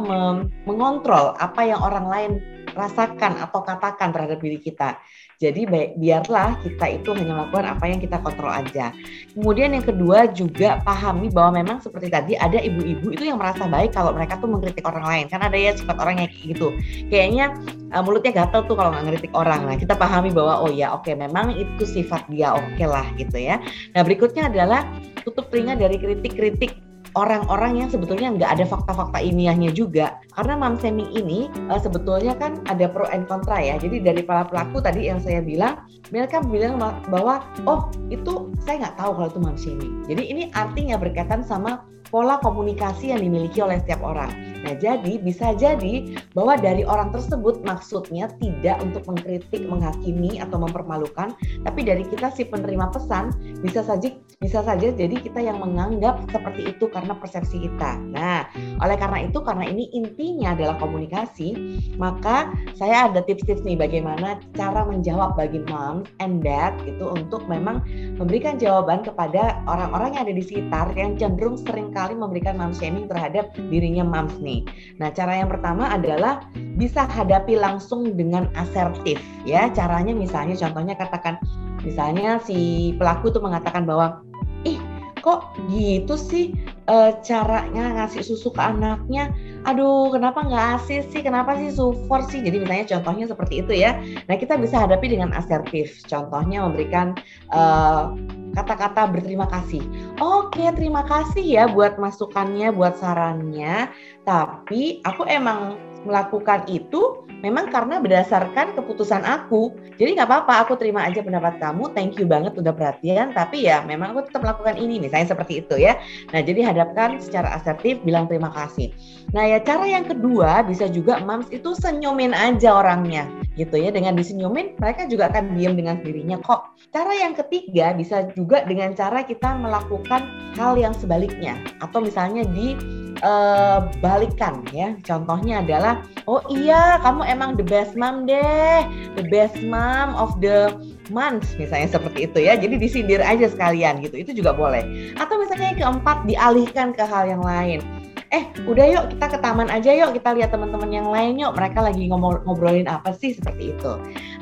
mengontrol 0.66 1.38
apa 1.38 1.62
yang 1.66 1.82
orang 1.82 2.08
lain 2.10 2.32
rasakan 2.78 3.42
atau 3.42 3.66
katakan 3.66 4.14
terhadap 4.14 4.38
diri 4.38 4.62
kita 4.62 5.02
jadi 5.38 5.70
baik, 5.70 6.02
biarlah 6.02 6.58
kita 6.66 6.98
itu 6.98 7.14
hanya 7.14 7.38
melakukan 7.38 7.78
apa 7.78 7.86
yang 7.86 8.02
kita 8.02 8.18
kontrol 8.26 8.50
aja. 8.50 8.90
Kemudian 9.38 9.70
yang 9.70 9.86
kedua 9.86 10.26
juga 10.34 10.82
pahami 10.82 11.30
bahwa 11.30 11.62
memang 11.62 11.78
seperti 11.78 12.10
tadi 12.10 12.34
ada 12.34 12.58
ibu-ibu 12.58 13.14
itu 13.14 13.22
yang 13.22 13.38
merasa 13.38 13.70
baik 13.70 13.94
kalau 13.94 14.18
mereka 14.18 14.42
tuh 14.42 14.50
mengkritik 14.50 14.82
orang 14.82 15.06
lain. 15.06 15.26
Kan 15.30 15.46
ada 15.46 15.54
ya 15.54 15.78
sifat 15.78 15.94
orang 16.02 16.26
yang 16.26 16.30
kayak 16.34 16.58
gitu. 16.58 16.68
Kayaknya 17.14 17.46
uh, 17.94 18.02
mulutnya 18.02 18.34
gatel 18.34 18.66
tuh 18.66 18.74
kalau 18.74 18.90
nggak 18.90 19.06
ngeritik 19.14 19.34
orang. 19.38 19.62
Nah 19.70 19.78
kita 19.78 19.94
pahami 19.94 20.34
bahwa 20.34 20.58
oh 20.58 20.74
ya 20.74 20.90
oke 20.90 21.06
okay, 21.06 21.14
memang 21.14 21.54
itu 21.54 21.86
sifat 21.86 22.26
dia 22.34 22.58
oke 22.58 22.74
okay 22.74 22.90
lah 22.90 23.06
gitu 23.22 23.38
ya. 23.38 23.62
Nah 23.94 24.02
berikutnya 24.02 24.50
adalah 24.50 24.90
tutup 25.22 25.54
telinga 25.54 25.78
dari 25.78 26.02
kritik-kritik 26.02 26.87
orang-orang 27.18 27.82
yang 27.82 27.90
sebetulnya 27.90 28.30
nggak 28.30 28.62
ada 28.62 28.66
fakta-fakta 28.70 29.18
ilmiahnya 29.18 29.74
juga. 29.74 30.22
Karena 30.38 30.54
mom 30.54 30.78
shaming 30.78 31.10
ini 31.18 31.50
uh, 31.74 31.82
sebetulnya 31.82 32.38
kan 32.38 32.62
ada 32.70 32.86
pro 32.86 33.10
and 33.10 33.26
kontra 33.26 33.58
ya. 33.58 33.82
Jadi 33.82 34.06
dari 34.06 34.22
para 34.22 34.46
pelaku 34.46 34.78
tadi 34.78 35.10
yang 35.10 35.18
saya 35.18 35.42
bilang, 35.42 35.82
mereka 36.14 36.46
bilang 36.46 36.78
bahwa 37.10 37.42
oh 37.66 37.90
itu 38.14 38.54
saya 38.62 38.86
nggak 38.86 38.96
tahu 39.02 39.12
kalau 39.18 39.28
itu 39.34 39.40
mom 39.42 39.58
shaming. 39.58 39.94
Jadi 40.06 40.24
ini 40.30 40.44
artinya 40.54 40.96
berkaitan 41.02 41.42
sama 41.42 41.82
pola 42.10 42.40
komunikasi 42.40 43.12
yang 43.12 43.22
dimiliki 43.24 43.60
oleh 43.60 43.80
setiap 43.84 44.04
orang. 44.04 44.32
Nah, 44.64 44.74
jadi 44.76 45.22
bisa 45.22 45.56
jadi 45.56 46.18
bahwa 46.36 46.60
dari 46.60 46.84
orang 46.84 47.14
tersebut 47.16 47.64
maksudnya 47.64 48.28
tidak 48.42 48.82
untuk 48.84 49.06
mengkritik, 49.08 49.64
menghakimi 49.64 50.42
atau 50.44 50.60
mempermalukan, 50.60 51.32
tapi 51.64 51.82
dari 51.88 52.04
kita 52.04 52.34
si 52.34 52.44
penerima 52.48 52.92
pesan 52.92 53.32
bisa 53.64 53.86
saja 53.86 54.12
bisa 54.38 54.62
saja 54.62 54.94
jadi 54.94 55.18
kita 55.18 55.42
yang 55.42 55.58
menganggap 55.58 56.22
seperti 56.30 56.76
itu 56.76 56.86
karena 56.94 57.18
persepsi 57.18 57.58
kita. 57.58 57.98
Nah, 58.14 58.46
oleh 58.84 58.98
karena 59.00 59.26
itu 59.26 59.42
karena 59.42 59.66
ini 59.66 59.90
intinya 59.96 60.54
adalah 60.54 60.78
komunikasi, 60.78 61.58
maka 61.98 62.54
saya 62.78 63.10
ada 63.10 63.26
tips-tips 63.26 63.66
nih 63.66 63.80
bagaimana 63.80 64.38
cara 64.54 64.86
menjawab 64.86 65.34
bagi 65.34 65.64
mom 65.66 66.06
and 66.22 66.46
dad 66.46 66.78
itu 66.86 67.02
untuk 67.02 67.46
memang 67.50 67.82
memberikan 68.22 68.62
jawaban 68.62 69.02
kepada 69.02 69.64
orang-orang 69.66 70.14
yang 70.14 70.24
ada 70.30 70.36
di 70.38 70.44
sekitar 70.46 70.94
yang 70.94 71.18
cenderung 71.18 71.58
sering 71.58 71.90
kali 71.98 72.14
memberikan 72.14 72.62
mom 72.62 72.78
shaming 72.78 73.10
terhadap 73.10 73.50
dirinya 73.74 74.06
moms 74.06 74.38
nih. 74.38 74.62
Nah, 75.02 75.10
cara 75.10 75.42
yang 75.42 75.50
pertama 75.50 75.90
adalah 75.90 76.46
bisa 76.78 77.10
hadapi 77.10 77.58
langsung 77.58 78.14
dengan 78.14 78.46
asertif 78.54 79.18
ya. 79.50 79.74
Caranya 79.74 80.14
misalnya 80.14 80.54
contohnya 80.54 80.94
katakan 80.94 81.42
misalnya 81.82 82.38
si 82.46 82.94
pelaku 83.02 83.34
tuh 83.34 83.42
mengatakan 83.42 83.90
bahwa 83.90 84.22
ih 84.62 84.78
kok 85.26 85.58
gitu 85.74 86.16
sih 86.16 86.56
e, 86.88 86.96
caranya 87.26 87.98
ngasih 87.98 88.22
susu 88.24 88.54
ke 88.54 88.62
anaknya? 88.62 89.34
Aduh 89.66 90.14
kenapa 90.14 90.46
nggak 90.46 90.66
asis 90.80 91.04
sih? 91.12 91.26
Kenapa 91.26 91.58
sih 91.58 91.74
support 91.74 92.30
sih? 92.30 92.40
Jadi 92.46 92.64
misalnya 92.64 92.86
contohnya 92.96 93.26
seperti 93.28 93.66
itu 93.66 93.74
ya. 93.74 94.00
Nah 94.30 94.38
kita 94.38 94.56
bisa 94.56 94.80
hadapi 94.86 95.12
dengan 95.12 95.34
asertif. 95.36 96.00
Contohnya 96.08 96.64
memberikan 96.64 97.18
uh, 97.52 98.16
kata-kata 98.58 99.06
berterima 99.14 99.46
kasih. 99.46 99.86
Oke, 100.18 100.66
terima 100.74 101.06
kasih 101.06 101.46
ya 101.46 101.64
buat 101.70 102.02
masukannya, 102.02 102.74
buat 102.74 102.98
sarannya. 102.98 103.94
Tapi 104.26 105.06
aku 105.06 105.30
emang 105.30 105.78
melakukan 106.08 106.64
itu 106.72 107.28
memang 107.44 107.70
karena 107.70 108.00
berdasarkan 108.00 108.74
keputusan 108.74 109.22
aku. 109.28 109.76
Jadi 110.00 110.18
nggak 110.18 110.30
apa-apa, 110.30 110.54
aku 110.66 110.74
terima 110.80 111.04
aja 111.04 111.20
pendapat 111.20 111.60
kamu. 111.60 111.92
Thank 111.94 112.18
you 112.18 112.26
banget 112.26 112.56
udah 112.56 112.74
perhatian. 112.74 113.36
Tapi 113.36 113.68
ya 113.68 113.84
memang 113.84 114.16
aku 114.16 114.32
tetap 114.32 114.48
melakukan 114.48 114.80
ini, 114.80 115.04
misalnya 115.04 115.36
seperti 115.36 115.66
itu 115.66 115.76
ya. 115.78 116.00
Nah 116.32 116.42
jadi 116.42 116.64
hadapkan 116.64 117.20
secara 117.20 117.60
asertif, 117.60 118.00
bilang 118.08 118.26
terima 118.32 118.50
kasih. 118.56 118.96
Nah 119.36 119.44
ya 119.44 119.60
cara 119.60 119.84
yang 119.84 120.08
kedua 120.08 120.64
bisa 120.64 120.88
juga 120.88 121.20
moms 121.20 121.52
itu 121.52 121.76
senyumin 121.76 122.32
aja 122.32 122.80
orangnya 122.80 123.28
gitu 123.60 123.76
ya. 123.76 123.92
Dengan 123.92 124.16
disenyumin 124.16 124.80
mereka 124.80 125.06
juga 125.12 125.28
akan 125.30 125.60
diam 125.60 125.76
dengan 125.76 126.00
dirinya 126.00 126.40
kok. 126.40 126.72
Cara 126.96 127.12
yang 127.12 127.36
ketiga 127.36 127.92
bisa 127.94 128.32
juga 128.34 128.47
dengan 128.48 128.96
cara 128.96 129.24
kita 129.24 129.60
melakukan 129.60 130.28
hal 130.56 130.80
yang 130.80 130.96
sebaliknya 130.96 131.60
atau 131.84 132.00
misalnya 132.00 132.48
di 132.56 132.74
uh, 133.22 133.86
balikan 134.00 134.64
ya. 134.72 134.96
Contohnya 135.04 135.62
adalah 135.62 136.02
oh 136.26 136.42
iya 136.48 136.98
kamu 137.04 137.28
emang 137.28 137.60
the 137.60 137.66
best 137.66 137.94
mom 138.00 138.24
deh, 138.24 138.88
the 139.20 139.26
best 139.28 139.60
mom 139.62 140.16
of 140.16 140.34
the 140.40 140.74
month 141.12 141.46
misalnya 141.60 141.92
seperti 141.92 142.26
itu 142.32 142.40
ya. 142.48 142.56
Jadi 142.56 142.80
disindir 142.80 143.22
aja 143.22 143.52
sekalian 143.52 144.00
gitu. 144.02 144.18
Itu 144.18 144.32
juga 144.34 144.56
boleh. 144.56 145.14
Atau 145.20 145.38
misalnya 145.38 145.76
yang 145.76 145.80
keempat 145.84 146.18
dialihkan 146.26 146.96
ke 146.96 147.04
hal 147.04 147.28
yang 147.28 147.44
lain 147.44 147.84
eh 148.32 148.44
udah 148.68 148.86
yuk 148.86 149.06
kita 149.16 149.26
ke 149.34 149.38
taman 149.40 149.68
aja 149.72 149.92
yuk 149.96 150.12
kita 150.16 150.36
lihat 150.36 150.52
teman-teman 150.52 150.92
yang 150.92 151.08
lain 151.08 151.40
yuk 151.40 151.56
mereka 151.56 151.80
lagi 151.84 152.08
ngobrolin 152.12 152.88
apa 152.88 153.16
sih 153.16 153.36
seperti 153.36 153.72
itu 153.76 153.92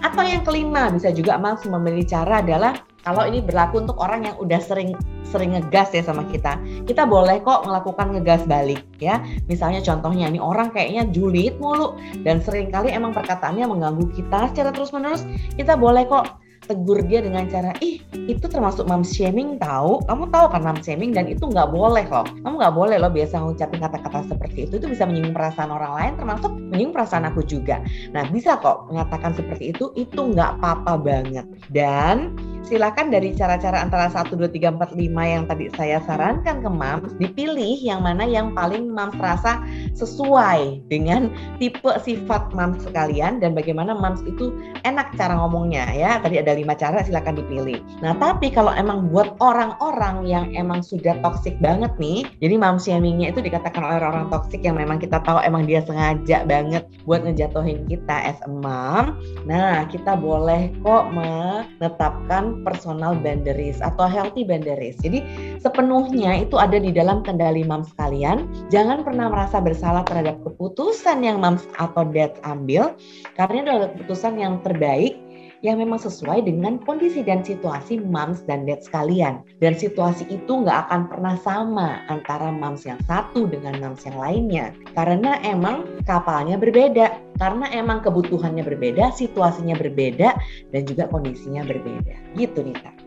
atau 0.01 0.23
yang 0.25 0.41
kelima 0.41 0.89
bisa 0.89 1.13
juga 1.13 1.37
mas 1.37 1.61
memilih 1.65 2.05
cara 2.05 2.41
adalah 2.41 2.73
kalau 3.05 3.21
ini 3.29 3.37
berlaku 3.45 3.85
untuk 3.85 4.01
orang 4.01 4.25
yang 4.25 4.35
udah 4.41 4.57
sering 4.57 4.97
sering 5.29 5.53
ngegas 5.53 5.93
ya 5.93 6.01
sama 6.01 6.25
kita, 6.25 6.57
kita 6.89 7.05
boleh 7.05 7.37
kok 7.45 7.69
melakukan 7.69 8.17
ngegas 8.17 8.41
balik 8.49 8.81
ya. 8.97 9.21
Misalnya 9.45 9.85
contohnya 9.85 10.25
ini 10.25 10.41
orang 10.41 10.73
kayaknya 10.73 11.05
julid 11.13 11.53
mulu 11.61 11.93
dan 12.25 12.41
sering 12.41 12.73
kali 12.73 12.89
emang 12.89 13.13
perkataannya 13.13 13.69
mengganggu 13.69 14.09
kita 14.09 14.49
secara 14.49 14.73
terus 14.73 14.89
menerus, 14.89 15.21
kita 15.53 15.77
boleh 15.77 16.09
kok 16.09 16.41
tegur 16.65 16.99
dia 17.05 17.21
dengan 17.21 17.45
cara 17.47 17.71
ih 17.79 18.01
itu 18.25 18.45
termasuk 18.49 18.89
mom 18.89 19.05
shaming 19.05 19.61
tahu 19.61 20.01
kamu 20.09 20.25
tahu 20.33 20.45
kan 20.49 20.61
mom 20.65 20.79
shaming? 20.81 21.13
Dan 21.13 21.29
itu 21.29 21.45
nggak 21.45 21.69
boleh 21.69 22.05
loh. 22.09 22.25
Kamu 22.25 22.55
nggak 22.57 22.75
boleh 22.75 22.97
loh 22.97 23.11
biasa 23.13 23.41
ngucapin 23.41 23.79
kata-kata 23.81 24.25
seperti 24.25 24.65
itu. 24.69 24.81
Itu 24.81 24.87
bisa 24.89 25.05
menyinggung 25.05 25.37
perasaan 25.37 25.69
orang 25.69 25.93
lain 25.93 26.11
termasuk 26.17 26.51
menyinggung 26.51 26.95
perasaan 26.97 27.25
aku 27.29 27.45
juga. 27.45 27.81
Nah 28.11 28.25
bisa 28.29 28.57
kok 28.59 28.89
mengatakan 28.89 29.37
seperti 29.37 29.71
itu. 29.71 29.93
Itu 29.93 30.33
nggak 30.33 30.59
apa-apa 30.59 30.97
banget. 30.99 31.45
Dan 31.69 32.33
silakan 32.65 33.13
dari 33.13 33.31
cara-cara 33.37 33.81
antara 33.81 34.09
1, 34.09 34.33
2, 34.33 34.49
3, 34.49 34.75
4, 34.75 34.97
5 34.97 35.33
yang 35.33 35.43
tadi 35.45 35.65
saya 35.77 36.01
sarankan 36.03 36.65
ke 36.65 36.69
mams 36.69 37.13
dipilih 37.21 37.77
yang 37.79 38.01
mana 38.01 38.25
yang 38.25 38.51
paling 38.57 38.89
mams 38.89 39.15
rasa 39.21 39.61
sesuai 39.93 40.81
dengan 40.89 41.29
tipe 41.61 41.89
sifat 42.01 42.51
mams 42.51 42.81
sekalian 42.83 43.37
dan 43.37 43.53
bagaimana 43.53 43.93
mams 43.93 44.25
itu 44.25 44.51
enak 44.83 45.13
cara 45.15 45.37
ngomongnya 45.37 45.85
ya. 45.93 46.17
Tadi 46.19 46.41
ada 46.41 46.57
lima 46.57 46.73
cara 46.73 47.05
silakan 47.05 47.37
dipilih. 47.37 47.79
Nah 48.01 48.17
tapi 48.17 48.49
kalau 48.49 48.73
emang 48.73 49.07
buat 49.13 49.37
orang-orang 49.39 50.25
yang 50.25 50.45
emang 50.57 50.81
sudah 50.81 51.17
toxic 51.21 51.55
banget 51.61 51.91
nih 51.99 52.25
jadi 52.39 52.55
mom 52.57 52.77
shamingnya 52.81 53.33
itu 53.33 53.41
dikatakan 53.43 53.83
oleh 53.83 53.99
orang 54.01 54.27
toxic 54.31 54.63
yang 54.63 54.79
memang 54.79 54.97
kita 55.01 55.19
tahu 55.21 55.41
emang 55.43 55.67
dia 55.67 55.83
sengaja 55.83 56.45
banget 56.47 56.87
buat 57.03 57.23
ngejatuhin 57.23 57.85
kita 57.85 58.33
as 58.33 58.39
a 58.45 58.49
mom 58.49 59.17
nah 59.45 59.83
kita 59.89 60.15
boleh 60.15 60.71
kok 60.81 61.11
menetapkan 61.11 62.54
personal 62.63 63.17
boundaries 63.19 63.81
atau 63.83 64.05
healthy 64.05 64.45
boundaries. 64.45 64.95
Jadi 65.01 65.25
sepenuhnya 65.59 66.45
itu 66.45 66.55
ada 66.55 66.77
di 66.77 66.93
dalam 66.93 67.25
kendali 67.25 67.65
mams 67.65 67.91
kalian. 67.97 68.45
Jangan 68.69 69.01
pernah 69.01 69.27
merasa 69.27 69.57
bersalah 69.59 70.05
terhadap 70.05 70.39
keputusan 70.45 71.25
yang 71.25 71.41
mams 71.41 71.65
atau 71.81 72.05
dad 72.07 72.37
ambil 72.45 72.93
karena 73.33 73.55
itu 73.65 73.69
adalah 73.73 73.89
keputusan 73.97 74.33
yang 74.37 74.61
terbaik 74.61 75.17
yang 75.61 75.79
memang 75.79 76.01
sesuai 76.01 76.43
dengan 76.43 76.81
kondisi 76.83 77.21
dan 77.23 77.45
situasi 77.45 78.01
moms 78.01 78.43
dan 78.49 78.65
dad 78.65 78.81
sekalian. 78.83 79.45
Dan 79.61 79.77
situasi 79.77 80.27
itu 80.27 80.51
nggak 80.51 80.89
akan 80.89 81.01
pernah 81.07 81.35
sama 81.39 82.01
antara 82.11 82.51
moms 82.51 82.83
yang 82.83 82.99
satu 83.05 83.47
dengan 83.47 83.79
moms 83.79 84.03
yang 84.03 84.17
lainnya. 84.17 84.65
Karena 84.97 85.39
emang 85.45 85.85
kapalnya 86.03 86.59
berbeda. 86.59 87.21
Karena 87.35 87.67
emang 87.75 87.99
kebutuhannya 87.99 88.63
berbeda, 88.63 89.11
situasinya 89.11 89.75
berbeda, 89.75 90.39
dan 90.71 90.81
juga 90.87 91.11
kondisinya 91.11 91.67
berbeda. 91.67 92.15
Gitu 92.39 92.63
Nita. 92.63 93.04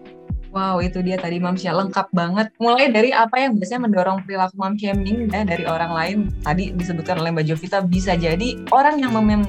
Wow, 0.58 0.82
itu 0.82 0.98
dia 1.06 1.14
tadi 1.14 1.38
mamsnya 1.38 1.70
lengkap 1.70 2.10
banget. 2.10 2.50
Mulai 2.58 2.90
dari 2.90 3.14
apa 3.14 3.38
yang 3.38 3.54
biasanya 3.54 3.86
mendorong 3.86 4.26
perilaku 4.26 4.58
mom 4.58 4.74
shaming 4.74 5.30
ya, 5.30 5.46
dari 5.46 5.62
orang 5.62 5.94
lain. 5.94 6.16
Tadi 6.42 6.74
disebutkan 6.74 7.22
oleh 7.22 7.30
Mbak 7.30 7.46
Jovita 7.46 7.78
bisa 7.86 8.18
jadi 8.18 8.58
orang 8.74 8.98
yang 8.98 9.14
mem 9.14 9.46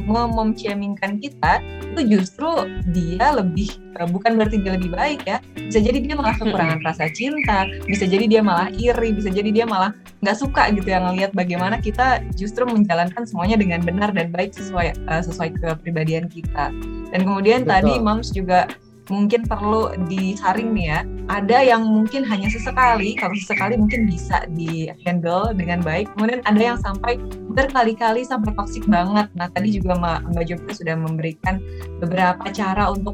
shamingkan 0.54 1.18
kita 1.18 1.66
itu 1.90 2.22
justru 2.22 2.46
dia 2.94 3.34
lebih 3.34 3.74
eh, 3.98 4.06
bukan 4.06 4.38
berarti 4.38 4.62
dia 4.62 4.78
lebih 4.78 4.94
baik 4.94 5.26
ya. 5.26 5.42
Bisa 5.58 5.82
jadi 5.82 5.98
dia 5.98 6.14
malah 6.14 6.38
kekurangan 6.38 6.86
rasa 6.86 7.10
cinta, 7.10 7.66
bisa 7.90 8.06
jadi 8.06 8.30
dia 8.30 8.42
malah 8.46 8.70
iri, 8.78 9.10
bisa 9.10 9.34
jadi 9.34 9.50
dia 9.50 9.66
malah 9.66 9.90
nggak 10.22 10.38
suka 10.38 10.70
gitu 10.78 10.94
yang 10.94 11.10
ngelihat 11.10 11.34
bagaimana 11.34 11.82
kita 11.82 12.22
justru 12.38 12.70
menjalankan 12.70 13.26
semuanya 13.26 13.58
dengan 13.58 13.82
benar 13.82 14.14
dan 14.14 14.30
baik 14.30 14.54
sesuai 14.54 15.10
uh, 15.10 15.26
sesuai 15.26 15.58
kepribadian 15.58 16.30
kita. 16.30 16.70
Dan 17.10 17.26
kemudian 17.26 17.66
Betul. 17.66 17.74
tadi 17.74 17.94
Moms 17.98 18.30
juga 18.30 18.70
mungkin 19.10 19.46
perlu 19.46 19.94
disaring 20.08 20.74
nih 20.74 20.88
ya. 20.88 21.00
Ada 21.30 21.58
yang 21.62 21.86
mungkin 21.86 22.26
hanya 22.26 22.50
sesekali, 22.50 23.14
kalau 23.18 23.38
sesekali 23.38 23.78
mungkin 23.78 24.10
bisa 24.10 24.46
di 24.54 24.90
handle 25.06 25.54
dengan 25.54 25.82
baik. 25.86 26.10
Kemudian 26.18 26.42
ada 26.46 26.62
yang 26.62 26.80
sampai 26.82 27.22
berkali-kali 27.54 28.26
sampai 28.26 28.54
toksik 28.58 28.86
banget. 28.90 29.30
Nah 29.38 29.50
tadi 29.54 29.74
juga 29.74 29.98
Mbak, 29.98 30.42
Jovita 30.46 30.74
sudah 30.74 30.96
memberikan 30.98 31.62
beberapa 32.02 32.50
cara 32.50 32.90
untuk 32.90 33.14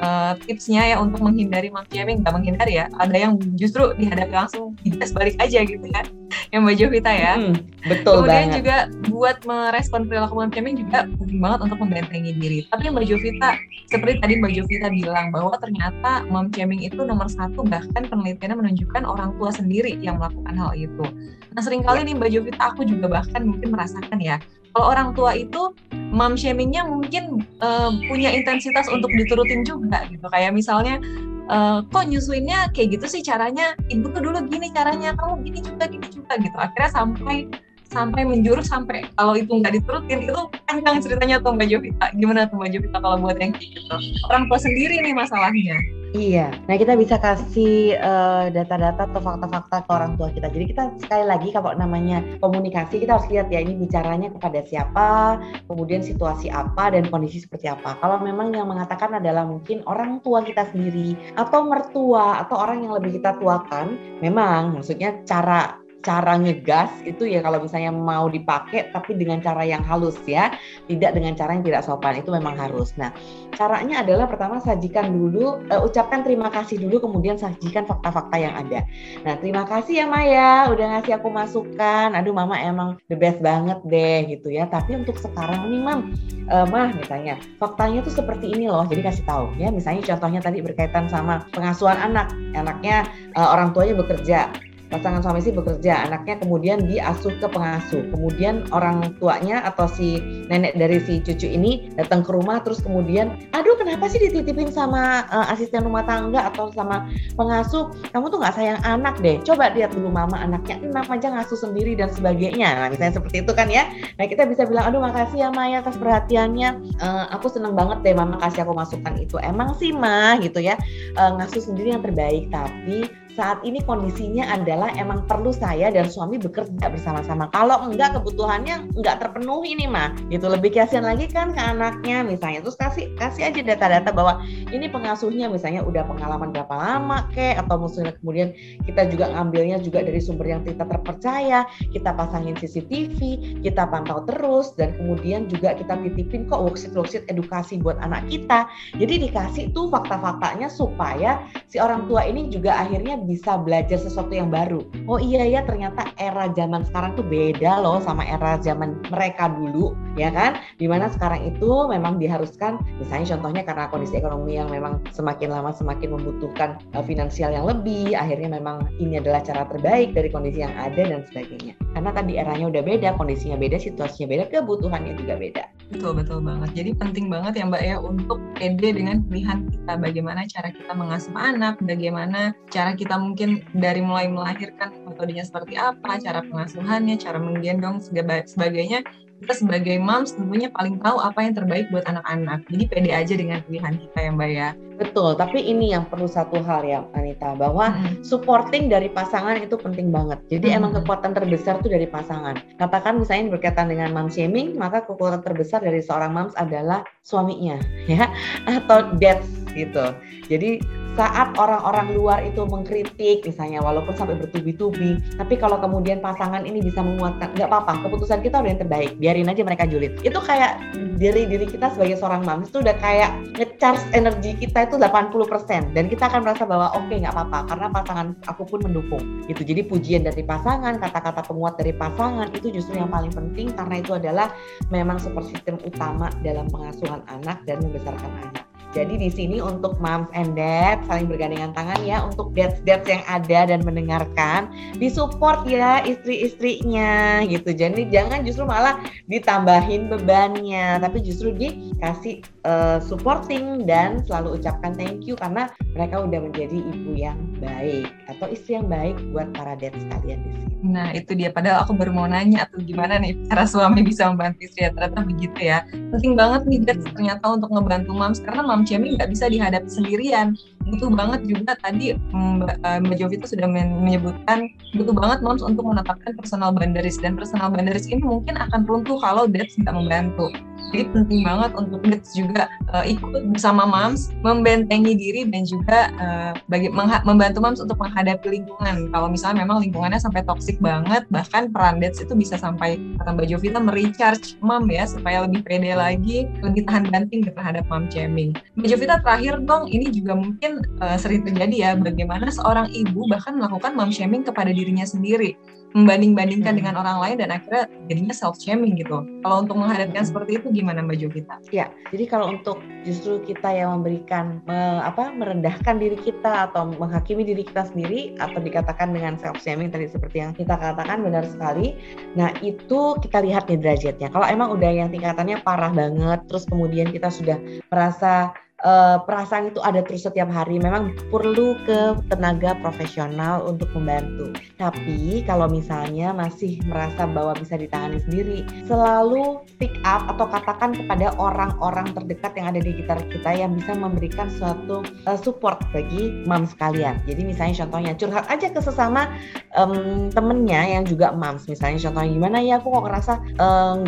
uh, 0.00 0.32
tipsnya 0.46 0.94
ya 0.94 0.96
untuk 0.98 1.20
menghindari 1.22 1.70
shaming 1.90 2.22
nggak 2.22 2.34
menghindari 2.34 2.82
ya 2.82 2.86
ada 2.98 3.14
yang 3.14 3.38
justru 3.58 3.94
dihadapi 3.98 4.34
langsung 4.34 4.74
dites 4.82 5.14
balik 5.14 5.38
aja 5.38 5.62
gitu 5.62 5.86
kan 5.92 6.06
yang 6.52 6.66
Mbak 6.66 6.76
Jovita 6.80 7.12
ya 7.12 7.34
hmm, 7.38 7.54
betul 7.86 8.24
kemudian 8.24 8.50
banget. 8.50 8.56
juga 8.58 8.76
buat 9.10 9.36
merespon 9.46 10.06
perilaku 10.10 10.34
shaming 10.50 10.76
juga 10.80 11.06
penting 11.18 11.38
banget 11.38 11.60
untuk 11.70 11.78
membentengi 11.82 12.32
diri 12.34 12.58
tapi 12.70 12.90
Mbak 12.90 13.06
Jovita 13.06 13.50
seperti 13.90 14.14
tadi 14.22 14.32
Mbak 14.40 14.52
Jovita 14.58 14.88
bilang 14.90 15.30
bahwa 15.30 15.54
ternyata 15.58 16.26
mom 16.30 16.50
shaming 16.50 16.82
itu 16.82 17.00
nomor 17.02 17.30
satu 17.30 17.62
bahkan 17.66 18.06
penelitiannya 18.06 18.56
menunjukkan 18.58 19.02
orang 19.06 19.36
tua 19.38 19.50
sendiri 19.54 19.98
yang 20.02 20.18
melakukan 20.18 20.54
hal 20.56 20.72
itu 20.74 21.06
nah 21.54 21.62
sering 21.62 21.86
kali 21.86 22.02
ya. 22.02 22.06
nih 22.10 22.14
Mbak 22.18 22.30
Jovita 22.34 22.62
aku 22.74 22.82
juga 22.82 23.06
bahkan 23.06 23.46
mungkin 23.46 23.70
merasakan 23.70 24.18
ya 24.18 24.36
kalau 24.74 24.86
orang 24.90 25.08
tua 25.14 25.38
itu 25.38 25.70
mom 26.10 26.34
shamingnya 26.34 26.82
mungkin 26.82 27.46
uh, 27.62 27.94
punya 28.10 28.34
intensitas 28.34 28.90
untuk 28.90 29.08
diturutin 29.14 29.62
juga 29.62 30.02
gitu. 30.10 30.26
Kayak 30.26 30.50
misalnya 30.50 30.98
uh, 31.46 31.86
kok 31.86 32.10
nyusuinnya 32.10 32.74
kayak 32.74 32.98
gitu 32.98 33.06
sih 33.06 33.22
caranya? 33.22 33.78
Ibu 33.86 34.10
tuh 34.10 34.20
dulu 34.20 34.38
gini 34.50 34.74
caranya 34.74 35.14
kamu 35.14 35.46
gini 35.46 35.58
juga 35.62 35.84
gini 35.86 36.06
juga 36.10 36.34
gitu. 36.42 36.56
Akhirnya 36.58 36.90
sampai 36.90 37.46
sampai 37.94 38.26
menjurus 38.26 38.66
sampai 38.66 39.06
kalau 39.14 39.38
itu 39.38 39.54
nggak 39.54 39.78
diturutin 39.78 40.26
itu 40.26 40.42
panjang 40.66 40.98
ceritanya 40.98 41.38
tuh 41.38 41.54
Mbak 41.54 41.68
Jovita. 41.70 42.06
Gimana 42.18 42.50
tuh 42.50 42.58
Mbak 42.58 42.70
Jovita 42.74 42.98
kalau 42.98 43.16
buat 43.22 43.38
yang 43.38 43.54
gitu? 43.54 43.94
Orang 44.26 44.50
tua 44.50 44.58
sendiri 44.58 44.98
nih 44.98 45.14
masalahnya 45.14 45.78
Iya, 46.14 46.54
nah 46.70 46.78
kita 46.78 46.94
bisa 46.94 47.18
kasih 47.18 47.98
eh, 47.98 48.46
data-data 48.54 49.10
atau 49.10 49.18
fakta-fakta 49.18 49.82
ke 49.82 49.90
orang 49.90 50.14
tua 50.14 50.30
kita. 50.30 50.46
Jadi 50.46 50.70
kita 50.70 50.94
sekali 51.02 51.26
lagi 51.26 51.50
kalau 51.50 51.74
namanya 51.74 52.22
komunikasi 52.38 53.02
kita 53.02 53.18
harus 53.18 53.26
lihat 53.34 53.50
ya 53.50 53.58
ini 53.58 53.74
bicaranya 53.74 54.30
kepada 54.30 54.62
siapa, 54.62 55.42
kemudian 55.66 56.06
situasi 56.06 56.54
apa 56.54 56.94
dan 56.94 57.10
kondisi 57.10 57.42
seperti 57.42 57.66
apa. 57.66 57.98
Kalau 57.98 58.22
memang 58.22 58.54
yang 58.54 58.70
mengatakan 58.70 59.18
adalah 59.18 59.42
mungkin 59.42 59.82
orang 59.90 60.22
tua 60.22 60.46
kita 60.46 60.70
sendiri 60.70 61.18
atau 61.34 61.66
mertua 61.66 62.46
atau 62.46 62.62
orang 62.62 62.86
yang 62.86 62.94
lebih 62.94 63.18
kita 63.18 63.34
tuakan, 63.42 63.98
memang 64.22 64.70
maksudnya 64.70 65.18
cara 65.26 65.82
cara 66.04 66.36
ngegas 66.36 66.92
itu 67.08 67.24
ya 67.24 67.40
kalau 67.40 67.64
misalnya 67.64 67.90
mau 67.90 68.28
dipakai 68.28 68.92
tapi 68.92 69.16
dengan 69.16 69.40
cara 69.40 69.64
yang 69.64 69.80
halus 69.82 70.20
ya, 70.28 70.52
tidak 70.86 71.16
dengan 71.16 71.32
cara 71.32 71.56
yang 71.56 71.64
tidak 71.64 71.82
sopan 71.82 72.20
itu 72.20 72.28
memang 72.28 72.54
harus. 72.54 72.92
Nah, 73.00 73.10
caranya 73.56 74.04
adalah 74.04 74.28
pertama 74.28 74.60
sajikan 74.60 75.10
dulu, 75.10 75.64
uh, 75.72 75.80
ucapkan 75.80 76.20
terima 76.20 76.52
kasih 76.52 76.76
dulu, 76.76 77.00
kemudian 77.00 77.40
sajikan 77.40 77.88
fakta-fakta 77.88 78.36
yang 78.36 78.54
ada. 78.54 78.84
Nah, 79.24 79.34
terima 79.40 79.64
kasih 79.64 80.04
ya 80.04 80.06
Maya, 80.06 80.68
udah 80.68 81.00
ngasih 81.00 81.16
aku 81.16 81.32
masukan. 81.32 82.12
Aduh, 82.12 82.36
Mama 82.36 82.60
emang 82.60 83.00
the 83.08 83.16
best 83.16 83.40
banget 83.40 83.80
deh 83.88 84.28
gitu 84.28 84.52
ya. 84.52 84.68
Tapi 84.68 85.00
untuk 85.00 85.16
sekarang 85.16 85.72
nih, 85.72 85.80
Mam, 85.80 86.12
uh, 86.52 86.68
Mah 86.68 86.92
misalnya, 86.92 87.40
faktanya 87.56 88.04
tuh 88.04 88.12
seperti 88.12 88.52
ini 88.52 88.68
loh. 88.68 88.84
Jadi 88.84 89.00
kasih 89.00 89.24
tahu 89.24 89.56
ya. 89.56 89.72
Misalnya 89.72 90.04
contohnya 90.14 90.44
tadi 90.44 90.60
berkaitan 90.60 91.08
sama 91.08 91.48
pengasuhan 91.56 91.96
anak, 91.96 92.28
anaknya 92.52 93.08
uh, 93.32 93.56
orang 93.56 93.72
tuanya 93.72 93.96
bekerja 93.96 94.52
pasangan 94.94 95.20
suami 95.26 95.42
istri 95.42 95.50
bekerja, 95.50 96.06
anaknya 96.06 96.38
kemudian 96.38 96.78
diasuh 96.86 97.34
ke 97.42 97.46
pengasuh. 97.50 98.06
Kemudian 98.14 98.70
orang 98.70 99.18
tuanya 99.18 99.66
atau 99.66 99.90
si 99.90 100.22
nenek 100.46 100.78
dari 100.78 101.02
si 101.02 101.18
cucu 101.18 101.50
ini 101.50 101.90
datang 101.98 102.22
ke 102.22 102.30
rumah 102.30 102.62
terus 102.62 102.78
kemudian, 102.78 103.34
aduh 103.50 103.74
kenapa 103.74 104.06
sih 104.06 104.22
dititipin 104.22 104.70
sama 104.70 105.26
uh, 105.34 105.50
asisten 105.50 105.82
rumah 105.82 106.06
tangga 106.06 106.46
atau 106.54 106.70
sama 106.70 107.10
pengasuh? 107.34 107.90
Kamu 108.14 108.30
tuh 108.30 108.38
nggak 108.38 108.54
sayang 108.54 108.80
anak 108.86 109.18
deh. 109.18 109.42
Coba 109.42 109.74
lihat 109.74 109.90
dulu 109.90 110.14
mama 110.14 110.38
anaknya 110.38 110.78
enam 110.78 111.02
aja 111.10 111.34
ngasuh 111.34 111.58
sendiri 111.58 111.98
dan 111.98 112.14
sebagainya. 112.14 112.78
Nah 112.78 112.86
misalnya 112.86 113.18
seperti 113.18 113.42
itu 113.42 113.52
kan 113.52 113.66
ya. 113.66 113.90
Nah 114.16 114.30
kita 114.30 114.46
bisa 114.46 114.62
bilang, 114.64 114.86
aduh 114.86 115.02
makasih 115.02 115.42
ya 115.42 115.48
Maya 115.50 115.82
atas 115.82 115.98
perhatiannya. 115.98 117.02
Uh, 117.02 117.26
aku 117.34 117.50
seneng 117.50 117.74
banget 117.74 118.06
deh 118.06 118.14
mama 118.14 118.38
kasih 118.38 118.62
aku 118.62 118.72
masukan 118.76 119.14
itu. 119.18 119.36
Emang 119.42 119.74
sih 119.74 119.90
mah 119.90 120.38
gitu 120.38 120.62
ya 120.62 120.78
uh, 121.18 121.30
ngasuh 121.34 121.62
sendiri 121.72 121.90
yang 121.96 122.02
terbaik 122.04 122.46
tapi 122.52 123.08
saat 123.34 123.58
ini 123.66 123.82
kondisinya 123.82 124.46
adalah 124.54 124.94
emang 124.94 125.26
perlu 125.26 125.50
saya 125.50 125.90
dan 125.90 126.06
suami 126.06 126.38
bekerja 126.38 126.86
bersama-sama. 126.86 127.50
Kalau 127.50 127.82
enggak 127.82 128.14
kebutuhannya 128.14 128.94
enggak 128.94 129.18
terpenuhi 129.20 129.74
nih 129.74 129.90
mah, 129.90 130.14
gitu 130.30 130.46
lebih 130.46 130.70
kasihan 130.70 131.02
lagi 131.02 131.26
kan 131.26 131.50
ke 131.50 131.58
anaknya 131.58 132.22
misalnya. 132.22 132.62
Terus 132.62 132.78
kasih 132.78 133.10
kasih 133.18 133.50
aja 133.50 133.60
data-data 133.60 134.14
bahwa 134.14 134.38
ini 134.70 134.86
pengasuhnya 134.86 135.50
misalnya 135.50 135.82
udah 135.82 136.06
pengalaman 136.06 136.54
berapa 136.54 136.74
lama 136.74 137.26
kek 137.34 137.58
atau 137.58 137.82
misalnya 137.82 138.14
kemudian 138.22 138.54
kita 138.86 139.10
juga 139.10 139.34
ngambilnya 139.34 139.82
juga 139.82 140.06
dari 140.06 140.22
sumber 140.22 140.54
yang 140.54 140.62
kita 140.62 140.86
terpercaya, 140.86 141.66
kita 141.90 142.10
pasangin 142.14 142.54
CCTV, 142.54 143.18
kita 143.66 143.82
pantau 143.90 144.22
terus 144.30 144.78
dan 144.78 144.94
kemudian 144.94 145.50
juga 145.50 145.74
kita 145.74 145.98
titipin 146.06 146.46
kok 146.46 146.62
worksheet 146.62 146.94
worksheet 146.94 147.26
edukasi 147.26 147.82
buat 147.82 147.98
anak 147.98 148.30
kita. 148.30 148.70
Jadi 148.94 149.26
dikasih 149.26 149.74
tuh 149.74 149.90
fakta-faktanya 149.90 150.70
supaya 150.70 151.42
si 151.66 151.82
orang 151.82 152.06
tua 152.06 152.22
ini 152.22 152.46
juga 152.46 152.78
akhirnya 152.78 153.23
bisa 153.24 153.56
belajar 153.60 153.96
sesuatu 153.96 154.30
yang 154.30 154.52
baru. 154.52 154.84
Oh 155.08 155.18
iya 155.18 155.44
ya 155.48 155.60
ternyata 155.64 156.12
era 156.20 156.48
zaman 156.52 156.84
sekarang 156.86 157.16
tuh 157.16 157.26
beda 157.26 157.80
loh 157.80 157.98
sama 158.04 158.24
era 158.24 158.60
zaman 158.60 159.00
mereka 159.08 159.50
dulu, 159.50 159.96
ya 160.14 160.30
kan? 160.30 160.60
Di 160.76 160.86
mana 160.86 161.08
sekarang 161.10 161.44
itu 161.48 161.70
memang 161.88 162.20
diharuskan, 162.20 162.80
misalnya 163.00 163.36
contohnya 163.36 163.62
karena 163.64 163.84
kondisi 163.88 164.14
ekonomi 164.20 164.56
yang 164.60 164.68
memang 164.68 165.00
semakin 165.10 165.50
lama 165.52 165.72
semakin 165.72 166.14
membutuhkan 166.14 166.78
uh, 166.94 167.04
finansial 167.04 167.50
yang 167.50 167.66
lebih, 167.66 168.14
akhirnya 168.14 168.60
memang 168.60 168.88
ini 169.00 169.18
adalah 169.18 169.40
cara 169.42 169.64
terbaik 169.68 170.12
dari 170.12 170.28
kondisi 170.28 170.62
yang 170.62 170.74
ada 170.76 171.02
dan 171.02 171.24
sebagainya. 171.28 171.74
Karena 171.94 172.10
tadi 172.10 172.32
eranya 172.36 172.66
udah 172.70 172.82
beda, 172.82 173.08
kondisinya 173.16 173.56
beda, 173.56 173.78
situasinya 173.78 174.26
beda, 174.30 174.44
kebutuhannya 174.50 175.14
juga 175.14 175.34
beda. 175.38 175.64
Betul, 175.94 176.16
betul 176.16 176.40
banget. 176.42 176.70
Jadi 176.74 176.90
penting 176.96 177.26
banget 177.30 177.60
ya 177.60 177.64
Mbak 177.68 177.82
ya 177.84 177.96
untuk 178.00 178.40
pede 178.56 178.88
dengan 178.96 179.22
pilihan 179.28 179.68
kita. 179.68 179.92
Bagaimana 180.00 180.42
cara 180.48 180.68
kita 180.72 180.92
mengasuh 180.96 181.34
anak, 181.36 181.78
bagaimana 181.84 182.56
cara 182.72 182.96
kita 182.96 183.13
mungkin 183.18 183.64
dari 183.74 184.00
mulai 184.00 184.30
melahirkan 184.30 184.92
metodenya 185.06 185.44
seperti 185.46 185.74
apa, 185.78 186.20
cara 186.20 186.40
pengasuhannya, 186.44 187.16
cara 187.18 187.38
menggendong, 187.38 188.02
sebagainya 188.46 189.04
kita 189.44 189.60
sebagai 189.60 190.00
moms 190.00 190.32
tentunya 190.32 190.72
paling 190.72 190.96
tahu 191.04 191.20
apa 191.20 191.44
yang 191.44 191.52
terbaik 191.52 191.92
buat 191.92 192.08
anak-anak. 192.08 192.64
Jadi 192.72 192.84
pede 192.88 193.10
aja 193.12 193.34
dengan 193.36 193.60
pilihan 193.68 194.00
kita 194.00 194.18
ya 194.24 194.30
Mbak 194.32 194.50
ya. 194.56 194.68
Betul, 194.94 195.34
tapi 195.34 195.58
ini 195.58 195.92
yang 195.92 196.08
perlu 196.08 196.24
satu 196.24 196.64
hal 196.64 196.86
ya 196.86 197.04
Anita, 197.12 197.52
bahwa 197.58 197.92
hmm. 197.92 198.24
supporting 198.24 198.86
dari 198.88 199.12
pasangan 199.12 199.60
itu 199.60 199.76
penting 199.76 200.08
banget. 200.08 200.40
Jadi 200.48 200.72
hmm. 200.72 200.78
emang 200.80 200.92
kekuatan 201.02 201.36
terbesar 201.36 201.82
itu 201.84 201.92
dari 201.92 202.08
pasangan. 202.08 202.56
Katakan 202.80 203.20
misalnya 203.20 203.58
berkaitan 203.58 203.92
dengan 203.92 204.16
mom 204.16 204.32
shaming, 204.32 204.78
maka 204.80 205.04
kekuatan 205.04 205.44
terbesar 205.44 205.84
dari 205.84 206.00
seorang 206.00 206.32
moms 206.32 206.54
adalah 206.56 207.04
suaminya 207.20 207.76
ya 208.12 208.30
atau 208.64 209.12
dads 209.18 209.50
gitu. 209.76 210.14
Jadi 210.46 210.78
saat 211.14 211.54
orang-orang 211.56 212.10
luar 212.14 212.38
itu 212.42 212.66
mengkritik 212.66 213.46
misalnya 213.46 213.78
walaupun 213.80 214.14
sampai 214.18 214.34
bertubi-tubi 214.38 215.18
tapi 215.38 215.54
kalau 215.56 215.78
kemudian 215.78 216.18
pasangan 216.18 216.66
ini 216.66 216.82
bisa 216.82 217.00
menguatkan 217.00 217.54
nggak 217.54 217.70
apa-apa 217.70 218.06
keputusan 218.06 218.42
kita 218.42 218.58
udah 218.60 218.70
yang 218.70 218.80
terbaik 218.82 219.10
biarin 219.18 219.50
aja 219.50 219.62
mereka 219.62 219.86
julid. 219.86 220.18
Itu 220.26 220.38
kayak 220.42 220.82
diri 221.14 221.46
diri 221.46 221.66
kita 221.70 221.94
sebagai 221.94 222.18
seorang 222.18 222.42
mams 222.42 222.68
itu 222.68 222.82
udah 222.82 222.96
kayak 222.98 223.30
ngecharge 223.54 224.02
energi 224.12 224.58
kita 224.58 224.90
itu 224.90 224.98
80% 224.98 225.94
dan 225.94 226.04
kita 226.10 226.26
akan 226.26 226.40
merasa 226.42 226.66
bahwa 226.66 226.90
oke 226.98 227.06
okay, 227.06 227.22
nggak 227.22 227.34
apa-apa 227.34 227.58
karena 227.70 227.86
pasangan 227.94 228.26
aku 228.50 228.62
pun 228.66 228.80
mendukung. 228.82 229.22
Gitu. 229.46 229.62
Jadi 229.62 229.80
pujian 229.86 230.22
dari 230.26 230.42
pasangan 230.42 230.98
kata-kata 230.98 231.46
penguat 231.46 231.78
dari 231.78 231.94
pasangan 231.94 232.50
itu 232.52 232.74
justru 232.74 232.98
yang 232.98 233.10
paling 233.10 233.30
penting 233.30 233.70
karena 233.72 233.94
itu 234.02 234.12
adalah 234.16 234.50
memang 234.90 235.22
super 235.22 235.46
sistem 235.46 235.78
utama 235.86 236.28
dalam 236.42 236.66
pengasuhan 236.68 237.22
anak 237.30 237.62
dan 237.64 237.78
membesarkan 237.80 238.30
anak 238.42 238.63
jadi 238.94 239.18
di 239.18 239.26
sini 239.26 239.58
untuk 239.58 239.98
moms 239.98 240.30
and 240.38 240.54
dad 240.54 241.02
saling 241.10 241.26
bergandengan 241.26 241.74
tangan 241.74 241.98
ya 242.06 242.22
untuk 242.22 242.54
dads-dads 242.54 243.02
yang 243.10 243.26
ada 243.26 243.74
dan 243.74 243.82
mendengarkan 243.82 244.70
disupport 245.02 245.66
ya 245.66 245.98
istri-istrinya 246.06 247.42
gitu. 247.50 247.74
Jadi 247.74 248.06
jangan 248.14 248.46
justru 248.46 248.62
malah 248.62 249.02
ditambahin 249.26 250.06
bebannya, 250.06 251.02
tapi 251.02 251.18
justru 251.26 251.50
dikasih 251.50 252.46
uh, 252.62 253.02
supporting 253.02 253.82
dan 253.82 254.22
selalu 254.30 254.62
ucapkan 254.62 254.94
thank 254.94 255.26
you 255.26 255.34
karena 255.34 255.66
mereka 255.98 256.22
udah 256.22 256.40
menjadi 256.46 256.78
ibu 256.78 257.18
yang 257.18 257.38
baik 257.58 258.06
atau 258.30 258.46
istri 258.46 258.78
yang 258.78 258.86
baik 258.86 259.18
buat 259.34 259.50
para 259.58 259.74
dads 259.74 259.98
sekalian 259.98 260.38
di 260.46 260.50
sini. 260.54 260.74
Nah 260.84 261.10
itu 261.16 261.32
dia. 261.34 261.50
Padahal 261.50 261.82
aku 261.82 261.96
baru 261.96 262.12
mau 262.14 262.28
nanya 262.28 262.68
atau 262.68 262.78
gimana 262.78 263.18
nih 263.18 263.34
cara 263.50 263.64
suami 263.66 264.06
bisa 264.06 264.30
membantu 264.30 264.68
istri 264.68 264.86
ya 264.86 264.90
ternyata 264.94 265.20
begitu 265.26 265.58
ya. 265.58 265.78
Penting 265.90 266.38
banget 266.38 266.62
nih 266.68 266.78
dads 266.86 267.04
ternyata 267.10 267.44
untuk 267.50 267.70
ngebantu 267.74 268.12
moms 268.12 268.38
karena 268.44 268.62
shaming 268.84 269.16
nggak 269.18 269.32
bisa 269.32 269.48
dihadapi 269.50 269.88
sendirian. 269.88 270.56
Butuh 270.84 271.08
banget 271.12 271.48
juga 271.48 271.72
tadi 271.80 272.12
Mbak, 272.32 272.76
eh, 272.84 272.98
Mbak 273.00 273.16
Jovi 273.16 273.34
itu 273.40 273.48
sudah 273.56 273.68
menyebutkan 273.68 274.68
butuh 274.92 275.16
banget 275.16 275.38
moms 275.40 275.64
untuk 275.64 275.84
menetapkan 275.88 276.36
personal 276.36 276.70
boundaries. 276.76 277.16
Dan 277.18 277.40
personal 277.40 277.72
boundaries 277.72 278.06
ini 278.06 278.20
mungkin 278.20 278.60
akan 278.60 278.84
runtuh 278.84 279.16
kalau 279.18 279.48
dads 279.48 279.74
tidak 279.80 279.96
membantu 279.96 280.52
jadi 280.92 281.04
penting 281.10 281.40
banget 281.46 281.70
untuk 281.78 282.00
dads 282.04 282.30
juga 282.36 282.68
uh, 282.92 283.04
ikut 283.06 283.54
bersama 283.54 283.86
moms 283.86 284.34
membentengi 284.44 285.14
diri 285.16 285.42
dan 285.48 285.64
juga 285.64 286.12
uh, 286.20 286.52
bagi 286.68 286.90
membantu 287.24 287.58
moms 287.62 287.80
untuk 287.80 287.98
menghadapi 287.98 288.60
lingkungan. 288.60 289.08
Kalau 289.10 289.28
misalnya 289.30 289.64
memang 289.64 289.82
lingkungannya 289.82 290.20
sampai 290.20 290.44
toksik 290.44 290.78
banget 290.78 291.24
bahkan 291.32 291.70
peran 291.72 291.98
dads 291.98 292.20
itu 292.20 292.32
bisa 292.36 292.54
sampai 292.60 292.96
kata 293.20 293.30
Mbak 293.34 293.46
Jovita 293.50 293.80
merecharge 293.80 294.56
mom 294.60 294.86
ya 294.88 295.08
supaya 295.08 295.44
lebih 295.44 295.64
pede 295.64 295.92
lagi 295.96 296.48
lebih 296.60 296.84
tahan 296.88 297.08
banting 297.10 297.44
terhadap 297.44 297.84
mom 297.88 298.06
shaming 298.08 298.56
Mbak 298.78 298.88
Jovita 298.88 299.16
terakhir 299.20 299.60
dong 299.64 299.90
ini 299.90 300.10
juga 300.10 300.38
mungkin 300.38 300.84
uh, 301.04 301.16
sering 301.20 301.44
terjadi 301.44 301.76
ya 301.76 301.90
bagaimana 301.98 302.48
seorang 302.48 302.90
ibu 302.92 303.26
bahkan 303.28 303.56
melakukan 303.58 303.92
mom 303.96 304.10
shaming 304.10 304.42
kepada 304.46 304.70
dirinya 304.70 305.04
sendiri 305.04 305.56
membanding-bandingkan 305.94 306.74
hmm. 306.74 306.80
dengan 306.82 306.94
orang 306.98 307.18
lain 307.22 307.36
dan 307.38 307.50
akhirnya 307.54 307.86
jadinya 308.10 308.34
self 308.34 308.58
shaming 308.58 308.98
gitu. 308.98 309.22
Kalau 309.46 309.56
untuk 309.62 309.78
menghadapkan 309.78 310.26
seperti 310.26 310.58
itu 310.58 310.66
gimana 310.74 311.06
Mbak 311.06 311.16
Jovita? 311.22 311.56
Ya, 311.70 311.86
jadi 312.10 312.26
kalau 312.26 312.50
untuk 312.50 312.82
justru 313.06 313.38
kita 313.46 313.70
yang 313.70 314.02
memberikan 314.02 314.58
me, 314.66 314.98
apa 315.06 315.30
merendahkan 315.30 316.02
diri 316.02 316.18
kita 316.18 316.70
atau 316.70 316.90
menghakimi 316.98 317.46
diri 317.46 317.62
kita 317.62 317.86
sendiri 317.86 318.34
atau 318.42 318.58
dikatakan 318.58 319.14
dengan 319.14 319.38
self 319.38 319.62
shaming 319.62 319.94
tadi 319.94 320.10
seperti 320.10 320.42
yang 320.42 320.50
kita 320.50 320.74
katakan 320.74 321.22
benar 321.22 321.46
sekali. 321.46 321.94
Nah, 322.34 322.50
itu 322.58 323.14
kita 323.22 323.46
lihat 323.46 323.70
nih 323.70 323.78
derajatnya. 323.78 324.28
Kalau 324.34 324.46
emang 324.50 324.74
udah 324.74 324.90
yang 324.90 325.08
tingkatannya 325.14 325.62
parah 325.62 325.94
banget 325.94 326.42
terus 326.50 326.66
kemudian 326.66 327.14
kita 327.14 327.30
sudah 327.30 327.56
merasa 327.94 328.50
uh, 328.82 329.22
perasaan 329.22 329.70
itu 329.70 329.78
ada 329.84 330.02
terus 330.02 330.26
setiap 330.26 330.50
hari. 330.50 330.82
Memang 330.82 331.14
perlu 331.30 331.78
ke 331.86 332.18
tenaga 332.32 332.74
profesional 332.82 333.62
untuk 333.68 333.86
membantu. 333.94 334.50
Tapi 334.80 335.46
kalau 335.46 335.70
misalnya 335.70 336.34
masih 336.34 336.82
merasa 336.90 337.28
bahwa 337.30 337.54
bisa 337.54 337.78
ditangani 337.78 338.18
sendiri, 338.26 338.58
selalu 338.88 339.62
pick 339.78 339.94
up 340.02 340.26
atau 340.26 340.50
katakan 340.50 340.96
kepada 340.96 341.30
orang-orang 341.38 342.10
terdekat 342.16 342.52
yang 342.58 342.66
ada 342.74 342.80
di 342.80 342.90
sekitar 342.96 343.18
kita 343.30 343.50
yang 343.54 343.76
bisa 343.76 343.92
memberikan 343.94 344.48
suatu 344.50 345.04
uh, 345.28 345.38
support 345.38 345.78
bagi 345.94 346.44
mam 346.48 346.66
sekalian. 346.66 347.20
Jadi 347.28 347.42
misalnya 347.46 347.84
contohnya 347.84 348.12
curhat 348.16 348.46
aja 348.50 348.72
ke 348.72 348.80
sesama 348.80 349.28
um, 349.76 350.32
temennya 350.32 350.98
yang 350.98 351.04
juga 351.04 351.30
mams. 351.34 351.68
Misalnya 351.68 352.00
contohnya 352.08 352.30
gimana 352.32 352.58
ya 352.64 352.80
aku 352.80 352.88
kok 352.90 353.04
ngerasa 353.04 353.32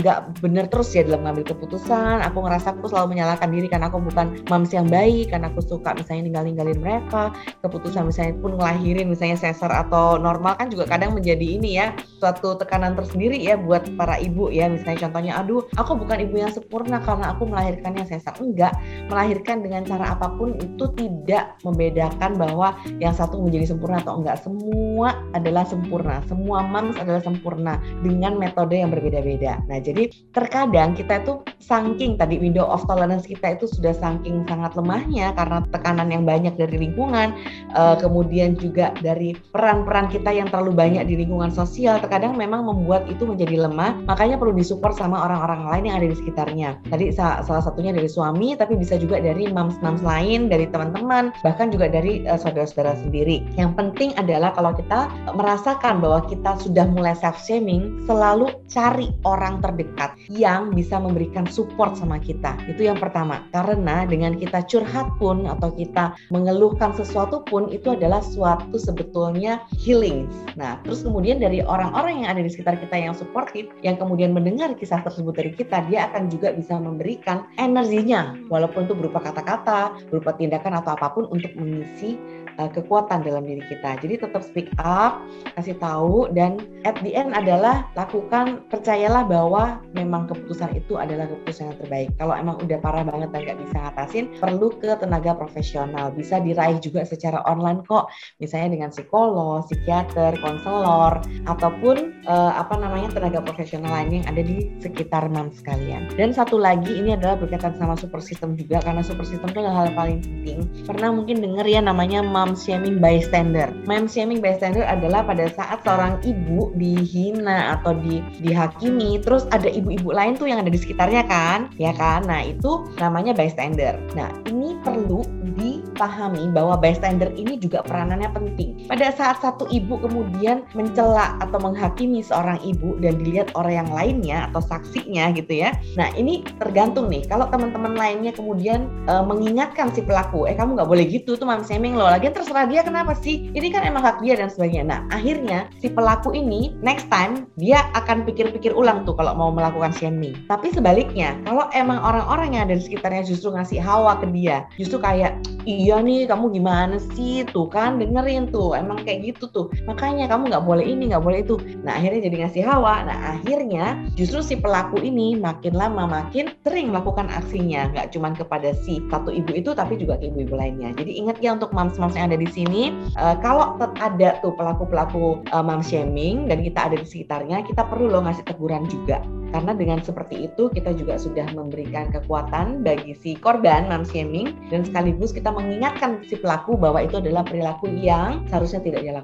nggak 0.01 0.19
uh, 0.19 0.27
bener 0.41 0.65
terus 0.71 0.95
ya 0.97 1.05
dalam 1.05 1.27
mengambil 1.27 1.53
keputusan. 1.55 2.25
Aku 2.25 2.41
ngerasa 2.41 2.75
aku 2.79 2.89
selalu 2.89 3.19
menyalahkan 3.19 3.49
diri 3.53 3.67
karena 3.69 3.93
aku 3.93 4.01
bukan 4.01 4.41
mam 4.49 4.66
moms 4.67 4.75
yang 4.75 4.91
baik 4.91 5.31
karena 5.31 5.47
aku 5.55 5.63
suka 5.63 5.95
misalnya 5.95 6.27
ninggalin-ninggalin 6.27 6.81
mereka 6.83 7.31
keputusan 7.63 8.11
misalnya 8.11 8.35
pun 8.43 8.59
ngelahirin 8.59 9.07
misalnya 9.07 9.39
sesar 9.39 9.71
atau 9.71 10.19
normal 10.19 10.59
kan 10.59 10.67
juga 10.67 10.91
kadang 10.91 11.15
menjadi 11.15 11.47
ini 11.47 11.79
ya 11.79 11.95
suatu 12.19 12.59
tekanan 12.59 12.99
tersendiri 12.99 13.39
ya 13.39 13.55
buat 13.55 13.87
para 13.95 14.19
ibu 14.19 14.51
ya. 14.51 14.67
Misalnya 14.67 15.07
contohnya 15.07 15.33
aduh 15.39 15.63
aku 15.79 15.95
bukan 15.95 16.19
ibu 16.27 16.43
yang 16.43 16.51
sempurna 16.51 16.99
karena 16.99 17.31
aku 17.37 17.47
melahirkannya 17.47 18.03
sesar. 18.09 18.35
Enggak 18.43 18.75
melahirkan 19.07 19.63
dengan 19.63 19.87
cara 19.87 20.19
apa 20.19 20.35
pun 20.35 20.59
itu 20.59 20.91
tidak 20.99 21.55
membedakan 21.63 22.35
bahwa 22.35 22.75
yang 22.99 23.15
satu 23.15 23.39
menjadi 23.39 23.71
sempurna 23.71 24.03
atau 24.03 24.19
enggak. 24.19 24.43
Semua 24.43 25.15
adalah 25.37 25.63
sempurna 25.63 26.19
semua 26.27 26.67
moms 26.67 26.99
adalah 26.99 27.23
sempurna 27.23 27.79
dengan 28.03 28.35
metode 28.41 28.75
yang 28.81 28.91
berbeda-beda. 28.91 29.63
Nah 29.71 29.79
jadi 29.79 30.11
terkadang 30.35 30.97
kita 30.97 31.23
itu 31.23 31.39
saking 31.63 32.19
tadi 32.19 32.41
window 32.41 32.65
of 32.67 32.83
tolerance 32.89 33.29
kita 33.29 33.55
itu 33.61 33.69
sudah 33.69 33.93
saking 33.93 34.46
sangat 34.47 34.73
lemahnya 34.79 35.35
karena 35.35 35.59
tekanan 35.69 36.09
yang 36.11 36.25
banyak 36.25 36.55
dari 36.57 36.77
lingkungan, 36.79 37.35
uh, 37.75 37.99
kemudian 37.99 38.57
juga 38.57 38.95
dari 39.03 39.37
peran-peran 39.53 40.09
kita 40.09 40.33
yang 40.33 40.49
terlalu 40.49 40.73
banyak 40.73 41.05
di 41.07 41.15
lingkungan 41.21 41.51
sosial, 41.53 41.99
terkadang 42.01 42.39
memang 42.39 42.65
membuat 42.65 43.07
itu 43.11 43.27
menjadi 43.27 43.69
lemah. 43.69 43.99
Makanya 44.07 44.39
perlu 44.39 44.55
disupport 44.55 44.95
sama 44.97 45.27
orang-orang 45.27 45.67
lain 45.69 45.85
yang 45.91 45.97
ada 46.01 46.09
di 46.09 46.17
sekitarnya. 46.17 46.79
Tadi 46.89 47.11
salah 47.13 47.63
satunya 47.63 47.91
dari 47.91 48.09
suami, 48.09 48.55
tapi 48.55 48.79
bisa 48.79 48.97
juga 48.97 49.19
dari 49.19 49.51
moms-moms 49.51 50.01
lain, 50.01 50.49
dari 50.49 50.71
teman-teman, 50.71 51.35
bahkan 51.43 51.69
juga 51.69 51.91
dari 51.91 52.23
uh, 52.25 52.39
saudara-saudara 52.39 52.97
sendiri. 53.03 53.43
Yang 53.59 53.75
penting 53.75 54.11
adalah 54.17 54.55
kalau 54.55 54.73
kita 54.73 55.11
merasakan 55.35 55.99
bahwa 56.01 56.23
kita 56.31 56.55
sudah 56.63 56.87
mulai 56.89 57.19
self 57.19 57.43
shaming, 57.43 58.07
selalu 58.07 58.55
cari 58.71 59.11
orang 59.27 59.59
terdekat 59.61 60.15
yang 60.31 60.71
bisa 60.71 61.01
memberikan 61.01 61.45
support 61.49 61.97
sama 61.99 62.21
kita. 62.23 62.55
Itu 62.71 62.87
yang 62.87 63.01
pertama. 63.01 63.43
Karena 63.51 64.05
dengan 64.07 64.36
kita 64.39 64.63
curhat 64.69 65.09
pun 65.19 65.45
atau 65.49 65.73
kita 65.73 66.15
mengeluhkan 66.31 66.93
sesuatu 66.95 67.43
pun 67.45 67.69
itu 67.73 67.93
adalah 67.97 68.21
suatu 68.21 68.77
sebetulnya 68.77 69.65
healing. 69.77 70.29
Nah, 70.55 70.81
terus 70.85 71.03
kemudian 71.03 71.41
dari 71.43 71.61
orang-orang 71.65 72.25
yang 72.25 72.37
ada 72.37 72.43
di 72.45 72.51
sekitar 72.53 72.79
kita 72.81 72.97
yang 72.97 73.15
suportif, 73.17 73.69
yang 73.81 73.97
kemudian 73.97 74.33
mendengar 74.37 74.73
kisah 74.77 75.01
tersebut 75.03 75.35
dari 75.37 75.53
kita, 75.53 75.85
dia 75.89 76.09
akan 76.13 76.29
juga 76.29 76.53
bisa 76.53 76.77
memberikan 76.77 77.49
energinya, 77.57 78.37
walaupun 78.53 78.87
itu 78.87 78.95
berupa 78.95 79.21
kata-kata, 79.21 79.97
berupa 80.09 80.37
tindakan 80.37 80.79
atau 80.81 80.95
apa 80.95 81.13
pun 81.13 81.29
untuk 81.29 81.53
mengisi 81.59 82.17
uh, 82.59 82.71
kekuatan 82.71 83.25
dalam 83.25 83.45
diri 83.45 83.63
kita. 83.69 84.01
Jadi 84.01 84.21
tetap 84.21 84.43
speak 84.45 84.69
up, 84.83 85.23
kasih 85.57 85.77
tahu 85.81 86.29
dan 86.33 86.61
at 86.85 86.97
the 87.05 87.13
end 87.13 87.33
adalah 87.33 87.89
lakukan 87.95 88.65
percayalah 88.69 89.25
bahwa 89.25 89.81
memang 89.93 90.29
keputusan 90.29 90.77
itu 90.77 90.97
adalah 91.01 91.29
keputusan 91.29 91.73
yang 91.73 91.79
terbaik. 91.81 92.09
Kalau 92.21 92.35
emang 92.37 92.57
udah 92.61 92.79
parah 92.81 93.05
banget 93.05 93.29
dan 93.33 93.41
nggak 93.47 93.59
bisa 93.67 93.77
ngatasin, 93.81 94.25
perlu 94.41 94.69
ke 94.77 94.91
tenaga 94.99 95.33
profesional. 95.37 96.13
Bisa 96.13 96.41
diraih 96.41 96.79
juga 96.81 97.05
secara 97.05 97.43
online 97.49 97.85
kok, 97.85 98.09
misalnya 98.41 98.77
dengan 98.77 98.91
psikolog, 98.93 99.65
psikiater, 99.69 100.37
konselor, 100.41 101.21
ataupun 101.49 102.25
uh, 102.29 102.53
apa 102.57 102.75
namanya 102.81 103.13
tenaga 103.13 103.41
profesional 103.45 103.93
lain 103.93 104.23
yang 104.23 104.27
ada 104.29 104.43
di 104.43 104.71
sekitar 104.81 105.29
mam 105.33 105.53
sekalian. 105.53 106.09
Dan 106.15 106.33
satu 106.33 106.61
lagi 106.61 106.93
ini 106.93 107.17
adalah 107.17 107.39
berkaitan 107.39 107.77
sama 107.77 107.99
super 107.99 108.21
system 108.23 108.55
juga 108.55 108.81
karena 108.83 109.03
super 109.03 109.25
system 109.27 109.51
itu 109.53 109.61
adalah 109.63 109.87
hal 109.87 109.89
paling 109.95 110.21
penting. 110.23 110.59
Pernah 110.87 111.11
mungkin 111.13 111.43
dengar 111.43 111.67
ya 111.67 111.81
namanya 111.83 112.21
mam 112.23 112.46
mom 112.47 112.55
shaming 112.55 113.03
bystander. 113.03 113.75
Mom 113.91 114.07
shaming 114.07 114.39
bystander 114.39 114.87
adalah 114.87 115.27
pada 115.27 115.51
saat 115.51 115.83
seorang 115.83 116.23
ibu 116.23 116.71
dihina 116.79 117.75
atau 117.75 117.99
di, 117.99 118.23
dihakimi, 118.39 119.19
terus 119.19 119.51
ada 119.51 119.67
ibu-ibu 119.67 120.15
lain 120.15 120.39
tuh 120.39 120.47
yang 120.47 120.63
ada 120.63 120.71
di 120.71 120.79
sekitarnya 120.79 121.27
kan, 121.27 121.75
ya 121.75 121.91
kan? 121.99 122.23
Nah 122.23 122.47
itu 122.47 122.87
namanya 123.03 123.35
bystander. 123.35 123.99
Nah 124.15 124.31
ini 124.47 124.79
perlu 124.87 125.27
dipahami 125.59 126.55
bahwa 126.55 126.79
bystander 126.79 127.35
ini 127.35 127.59
juga 127.59 127.83
peranannya 127.83 128.31
penting. 128.31 128.87
Pada 128.87 129.11
saat 129.11 129.43
satu 129.43 129.67
ibu 129.75 129.99
kemudian 129.99 130.63
mencela 130.79 131.35
atau 131.43 131.59
menghakimi 131.59 132.23
seorang 132.23 132.63
ibu 132.63 132.95
dan 133.03 133.19
dilihat 133.19 133.51
orang 133.59 133.83
yang 133.83 133.91
lainnya 133.91 134.39
atau 134.53 134.63
saksinya 134.63 135.35
gitu 135.35 135.67
ya. 135.67 135.75
Nah 135.99 136.15
ini 136.15 136.47
tergantung 136.63 137.11
nih. 137.11 137.27
Kalau 137.27 137.51
teman-teman 137.51 137.99
lainnya 137.99 138.31
kemudian 138.31 138.87
e, 139.09 139.15
mengingatkan 139.25 139.91
si 139.91 140.05
pelaku, 140.05 140.47
eh 140.47 140.55
kamu 140.55 140.79
nggak 140.79 140.91
boleh 140.93 141.05
gitu 141.09 141.35
tuh 141.35 141.49
mom 141.49 141.65
shaming 141.65 141.97
loh. 141.97 142.07
Lagian 142.07 142.36
terserah 142.37 142.69
dia 142.69 142.85
kenapa 142.85 143.17
sih? 143.17 143.49
Ini 143.57 143.73
kan 143.73 143.89
emang 143.89 144.05
hak 144.05 144.21
dia 144.21 144.37
dan 144.37 144.53
sebagainya. 144.53 144.85
Nah 144.85 145.01
akhirnya 145.09 145.73
si 145.81 145.89
pelaku 145.89 146.37
ini 146.37 146.77
next 146.85 147.09
time 147.09 147.49
dia 147.57 147.89
akan 147.97 148.29
pikir-pikir 148.29 148.77
ulang 148.77 149.09
tuh 149.09 149.17
kalau 149.17 149.33
mau 149.33 149.49
melakukan 149.49 149.97
shaming. 149.97 150.37
Tapi 150.45 150.69
sebaliknya, 150.77 151.33
kalau 151.49 151.73
emang 151.73 151.97
orang-orang 152.05 152.53
yang 152.53 152.63
ada 152.69 152.77
di 152.77 152.85
sekitarnya 152.85 153.25
justru 153.25 153.57
ngasih 153.57 153.81
hawa 153.81 154.21
ke 154.21 154.29
dia, 154.37 154.69
justru 154.77 155.01
kayak 155.01 155.41
iya 155.65 156.05
nih 156.05 156.29
kamu 156.29 156.53
gimana 156.53 157.01
sih? 157.17 157.49
Tuh 157.49 157.73
kan 157.73 157.97
dengerin 157.97 158.53
tuh. 158.53 158.77
Emang 158.77 159.01
kayak 159.03 159.33
gitu 159.35 159.49
tuh. 159.49 159.67
Makanya 159.89 160.29
kamu 160.29 160.53
nggak 160.53 160.65
boleh 160.69 160.85
ini 160.85 161.09
nggak 161.15 161.25
boleh 161.25 161.41
itu. 161.41 161.57
Nah 161.81 161.97
akhirnya 161.97 162.29
jadi 162.29 162.37
ngasih 162.45 162.63
hawa. 162.69 163.09
Nah 163.09 163.19
akhirnya 163.39 163.97
justru 164.19 164.45
si 164.45 164.55
pelaku 164.61 165.01
ini 165.01 165.41
makin 165.41 165.73
lama 165.73 166.05
makin 166.05 166.53
sering 166.67 166.93
melakukan 166.93 167.33
aksinya. 167.33 167.89
Nggak 167.97 168.13
cuma 168.13 168.37
kepada 168.37 168.77
si 168.85 169.01
satu 169.09 169.33
ibu 169.33 169.57
itu 169.57 169.73
tapi 169.73 169.97
juga 169.97 170.21
ke 170.21 170.29
ibu-ibu 170.29 170.55
lainnya. 170.59 170.93
Jadi 170.99 171.17
ingat 171.17 171.41
ya 171.41 171.57
untuk 171.57 171.73
moms-moms 171.73 172.19
yang 172.19 172.26
ada 172.27 172.37
di 172.37 172.49
sini. 172.51 172.91
Uh, 173.15 173.39
kalau 173.39 173.79
ada 173.79 174.43
tuh 174.43 174.53
pelaku-pelaku 174.59 175.47
uh, 175.55 175.63
mom 175.63 175.81
shaming 175.81 176.51
dan 176.51 176.61
kita 176.67 176.91
ada 176.91 176.97
di 176.99 177.07
sekitarnya 177.07 177.63
kita 177.63 177.87
perlu 177.87 178.11
loh 178.11 178.27
ngasih 178.27 178.45
teguran 178.45 178.85
juga. 178.91 179.23
Karena 179.55 179.73
dengan 179.73 180.03
seperti 180.03 180.51
itu 180.51 180.69
kita 180.69 180.93
juga 180.99 181.17
sudah 181.17 181.47
memberikan 181.55 182.11
kekuatan 182.11 182.83
bagi 182.83 183.15
si 183.15 183.39
korban 183.39 183.87
mom 183.87 184.03
shaming 184.03 184.53
dan 184.69 184.83
sekaligus 184.83 185.31
kita 185.31 185.55
mengingatkan 185.55 186.21
si 186.27 186.35
pelaku 186.37 186.75
bahwa 186.75 187.01
itu 187.01 187.23
adalah 187.23 187.47
perilaku 187.47 187.89
yang 187.95 188.43
seharusnya 188.51 188.83
tidak 188.83 189.07
dia 189.07 189.15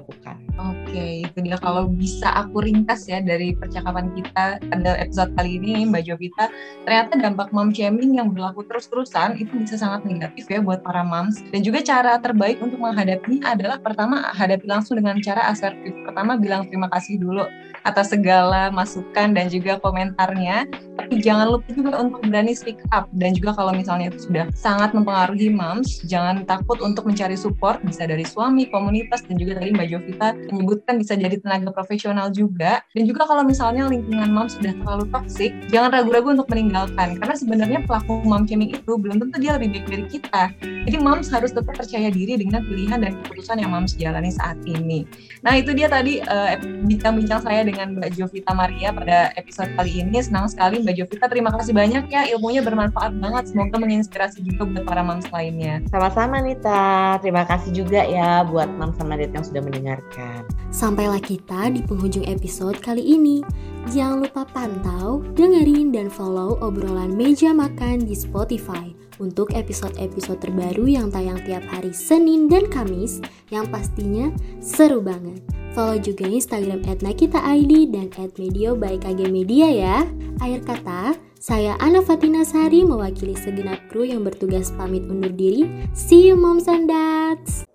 Oke, 0.53 1.25
itu 1.25 1.37
dia 1.41 1.57
kalau 1.57 1.89
bisa 1.89 2.29
aku 2.29 2.61
ringkas 2.61 3.09
ya 3.09 3.17
dari 3.25 3.57
percakapan 3.57 4.13
kita 4.13 4.61
pada 4.61 4.91
episode 5.01 5.33
kali 5.33 5.57
ini 5.57 5.89
Mbak 5.89 6.05
Jovita, 6.05 6.45
ternyata 6.85 7.17
dampak 7.17 7.49
mom 7.49 7.73
shaming 7.73 8.21
yang 8.21 8.29
berlaku 8.29 8.61
terus-terusan 8.69 9.41
itu 9.41 9.49
bisa 9.57 9.81
sangat 9.81 10.05
negatif 10.05 10.45
ya 10.45 10.61
buat 10.61 10.85
para 10.85 11.01
moms 11.01 11.41
dan 11.49 11.65
juga 11.65 11.81
cara 11.81 12.21
terbaik 12.21 12.61
untuk 12.61 12.77
menghadapinya 12.77 13.57
adalah 13.57 13.81
pertama 13.81 14.29
hadapi 14.29 14.69
langsung 14.69 15.01
dengan 15.01 15.17
cara 15.25 15.49
asertif. 15.49 15.89
Pertama 16.05 16.37
bilang 16.37 16.69
terima 16.69 16.85
kasih 16.93 17.17
dulu 17.17 17.49
atas 17.81 18.13
segala 18.13 18.69
masukan 18.69 19.33
dan 19.33 19.49
juga 19.49 19.81
komentarnya. 19.81 20.69
Tapi 20.93 21.25
jangan 21.25 21.57
lupa 21.57 21.69
juga 21.73 21.91
untuk 22.05 22.21
berani 22.29 22.53
speak 22.53 22.77
up 22.93 23.09
dan 23.17 23.33
juga 23.33 23.57
kalau 23.57 23.73
misalnya 23.73 24.13
itu 24.13 24.29
sudah 24.29 24.45
sangat 24.53 24.93
mempengaruhi 24.93 25.49
moms, 25.49 26.05
jangan 26.05 26.45
takut 26.45 26.77
untuk 26.85 27.09
mencari 27.09 27.33
support 27.33 27.81
bisa 27.81 28.05
dari 28.05 28.21
suami, 28.21 28.69
komunitas 28.69 29.25
dan 29.25 29.41
juga 29.41 29.57
tadi 29.57 29.73
Mbak 29.73 29.87
Jovita 29.89 30.27
menyebutkan 30.53 31.01
bisa 31.01 31.17
jadi 31.17 31.35
tenaga 31.41 31.73
profesional 31.73 32.29
juga. 32.29 32.85
Dan 32.93 33.09
juga 33.09 33.25
kalau 33.25 33.41
misalnya 33.41 33.89
lingkungan 33.89 34.29
moms 34.29 34.61
sudah 34.61 34.73
terlalu 34.77 35.09
toksik, 35.09 35.51
jangan 35.73 35.97
ragu-ragu 35.97 36.37
untuk 36.37 36.47
meninggalkan 36.53 37.17
karena 37.17 37.35
sebenarnya 37.35 37.79
pelaku 37.89 38.21
mom 38.21 38.45
shaming 38.45 38.75
itu 38.77 38.91
belum 38.93 39.17
tentu 39.17 39.41
dia 39.41 39.57
lebih 39.57 39.81
baik 39.81 39.85
dari 39.89 40.05
kita. 40.11 40.43
Jadi 40.83 40.97
moms 40.99 41.31
harus 41.31 41.55
tetap 41.55 41.73
percaya 41.73 42.11
diri 42.11 42.37
dengan 42.37 42.61
pilihan 42.67 42.99
dan 43.01 43.17
keputusan 43.23 43.57
yang 43.63 43.71
moms 43.71 43.95
jalani 43.95 44.29
saat 44.29 44.59
ini. 44.67 45.07
Nah 45.41 45.57
itu 45.57 45.71
dia 45.71 45.87
tadi 45.87 46.19
uh, 46.21 46.59
bincang-bincang 46.85 47.41
saya 47.41 47.63
dengan 47.63 47.97
Mbak 47.97 48.19
Jovita 48.19 48.51
Maria 48.51 48.91
pada 48.91 49.31
episode 49.39 49.71
kali 49.79 50.03
ini. 50.03 50.19
Senang 50.19 50.51
sekali 50.51 50.82
Mbak 50.83 50.95
Jovita. 50.99 51.25
Terima 51.31 51.49
kasih 51.55 51.73
banyak 51.73 52.03
ya 52.11 52.21
ilmunya 52.35 52.61
bermanfaat 52.61 53.15
banget. 53.17 53.43
Semoga 53.49 53.75
menginspirasi 53.79 54.43
juga 54.43 54.67
buat 54.67 54.83
para 54.83 55.01
moms 55.01 55.27
lainnya. 55.31 55.79
Sama-sama 55.87 56.43
Nita. 56.43 57.17
Terima 57.23 57.47
kasih 57.47 57.71
juga 57.71 58.03
ya 58.03 58.43
buat 58.43 58.67
moms 58.67 58.99
sama 58.99 59.15
dad 59.15 59.31
yang 59.31 59.45
sudah 59.47 59.61
mendengarkan. 59.63 60.43
Sampailah 60.69 61.23
kita 61.23 61.71
di 61.71 61.79
penghujung 61.83 62.27
episode 62.27 62.77
kali 62.83 63.01
ini. 63.01 63.39
Jangan 63.91 64.23
lupa 64.23 64.47
pantau, 64.47 65.19
dengerin, 65.35 65.91
dan 65.91 66.07
follow 66.07 66.55
obrolan 66.63 67.15
meja 67.19 67.51
makan 67.51 68.07
di 68.07 68.15
Spotify 68.15 69.02
untuk 69.19 69.53
episode-episode 69.53 70.39
terbaru 70.41 70.87
yang 70.89 71.11
tayang 71.13 71.41
tiap 71.43 71.65
hari 71.69 71.91
Senin 71.91 72.49
dan 72.49 72.69
Kamis 72.69 73.19
yang 73.53 73.67
pastinya 73.69 74.33
seru 74.63 75.03
banget. 75.03 75.43
Follow 75.73 75.97
juga 75.97 76.29
Instagram 76.29 76.85
at 76.85 77.01
dan 77.01 78.07
at 78.13 78.31
Medio 78.37 78.77
by 78.77 79.01
KG 79.01 79.29
Media 79.33 79.67
ya. 79.73 79.97
Akhir 80.37 80.61
kata, 80.65 81.17
saya 81.41 81.75
Ana 81.81 81.99
Fatina 81.99 82.45
Sari 82.45 82.85
mewakili 82.85 83.35
segenap 83.35 83.81
kru 83.91 84.07
yang 84.07 84.23
bertugas 84.23 84.71
pamit 84.77 85.03
undur 85.09 85.33
diri. 85.33 85.67
See 85.91 86.29
you 86.29 86.37
moms 86.37 86.69
and 86.69 86.87
dads. 86.87 87.65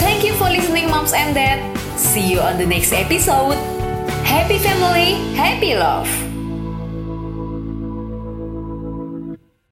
Thank 0.00 0.24
you 0.24 0.32
for 0.40 0.48
listening 0.48 0.88
moms 0.88 1.12
and 1.12 1.36
dad. 1.36 1.60
See 2.00 2.32
you 2.32 2.40
on 2.40 2.56
the 2.56 2.66
next 2.66 2.96
episode. 2.96 3.58
Happy 4.24 4.56
family, 4.56 5.20
happy 5.36 5.76
love. 5.76 6.31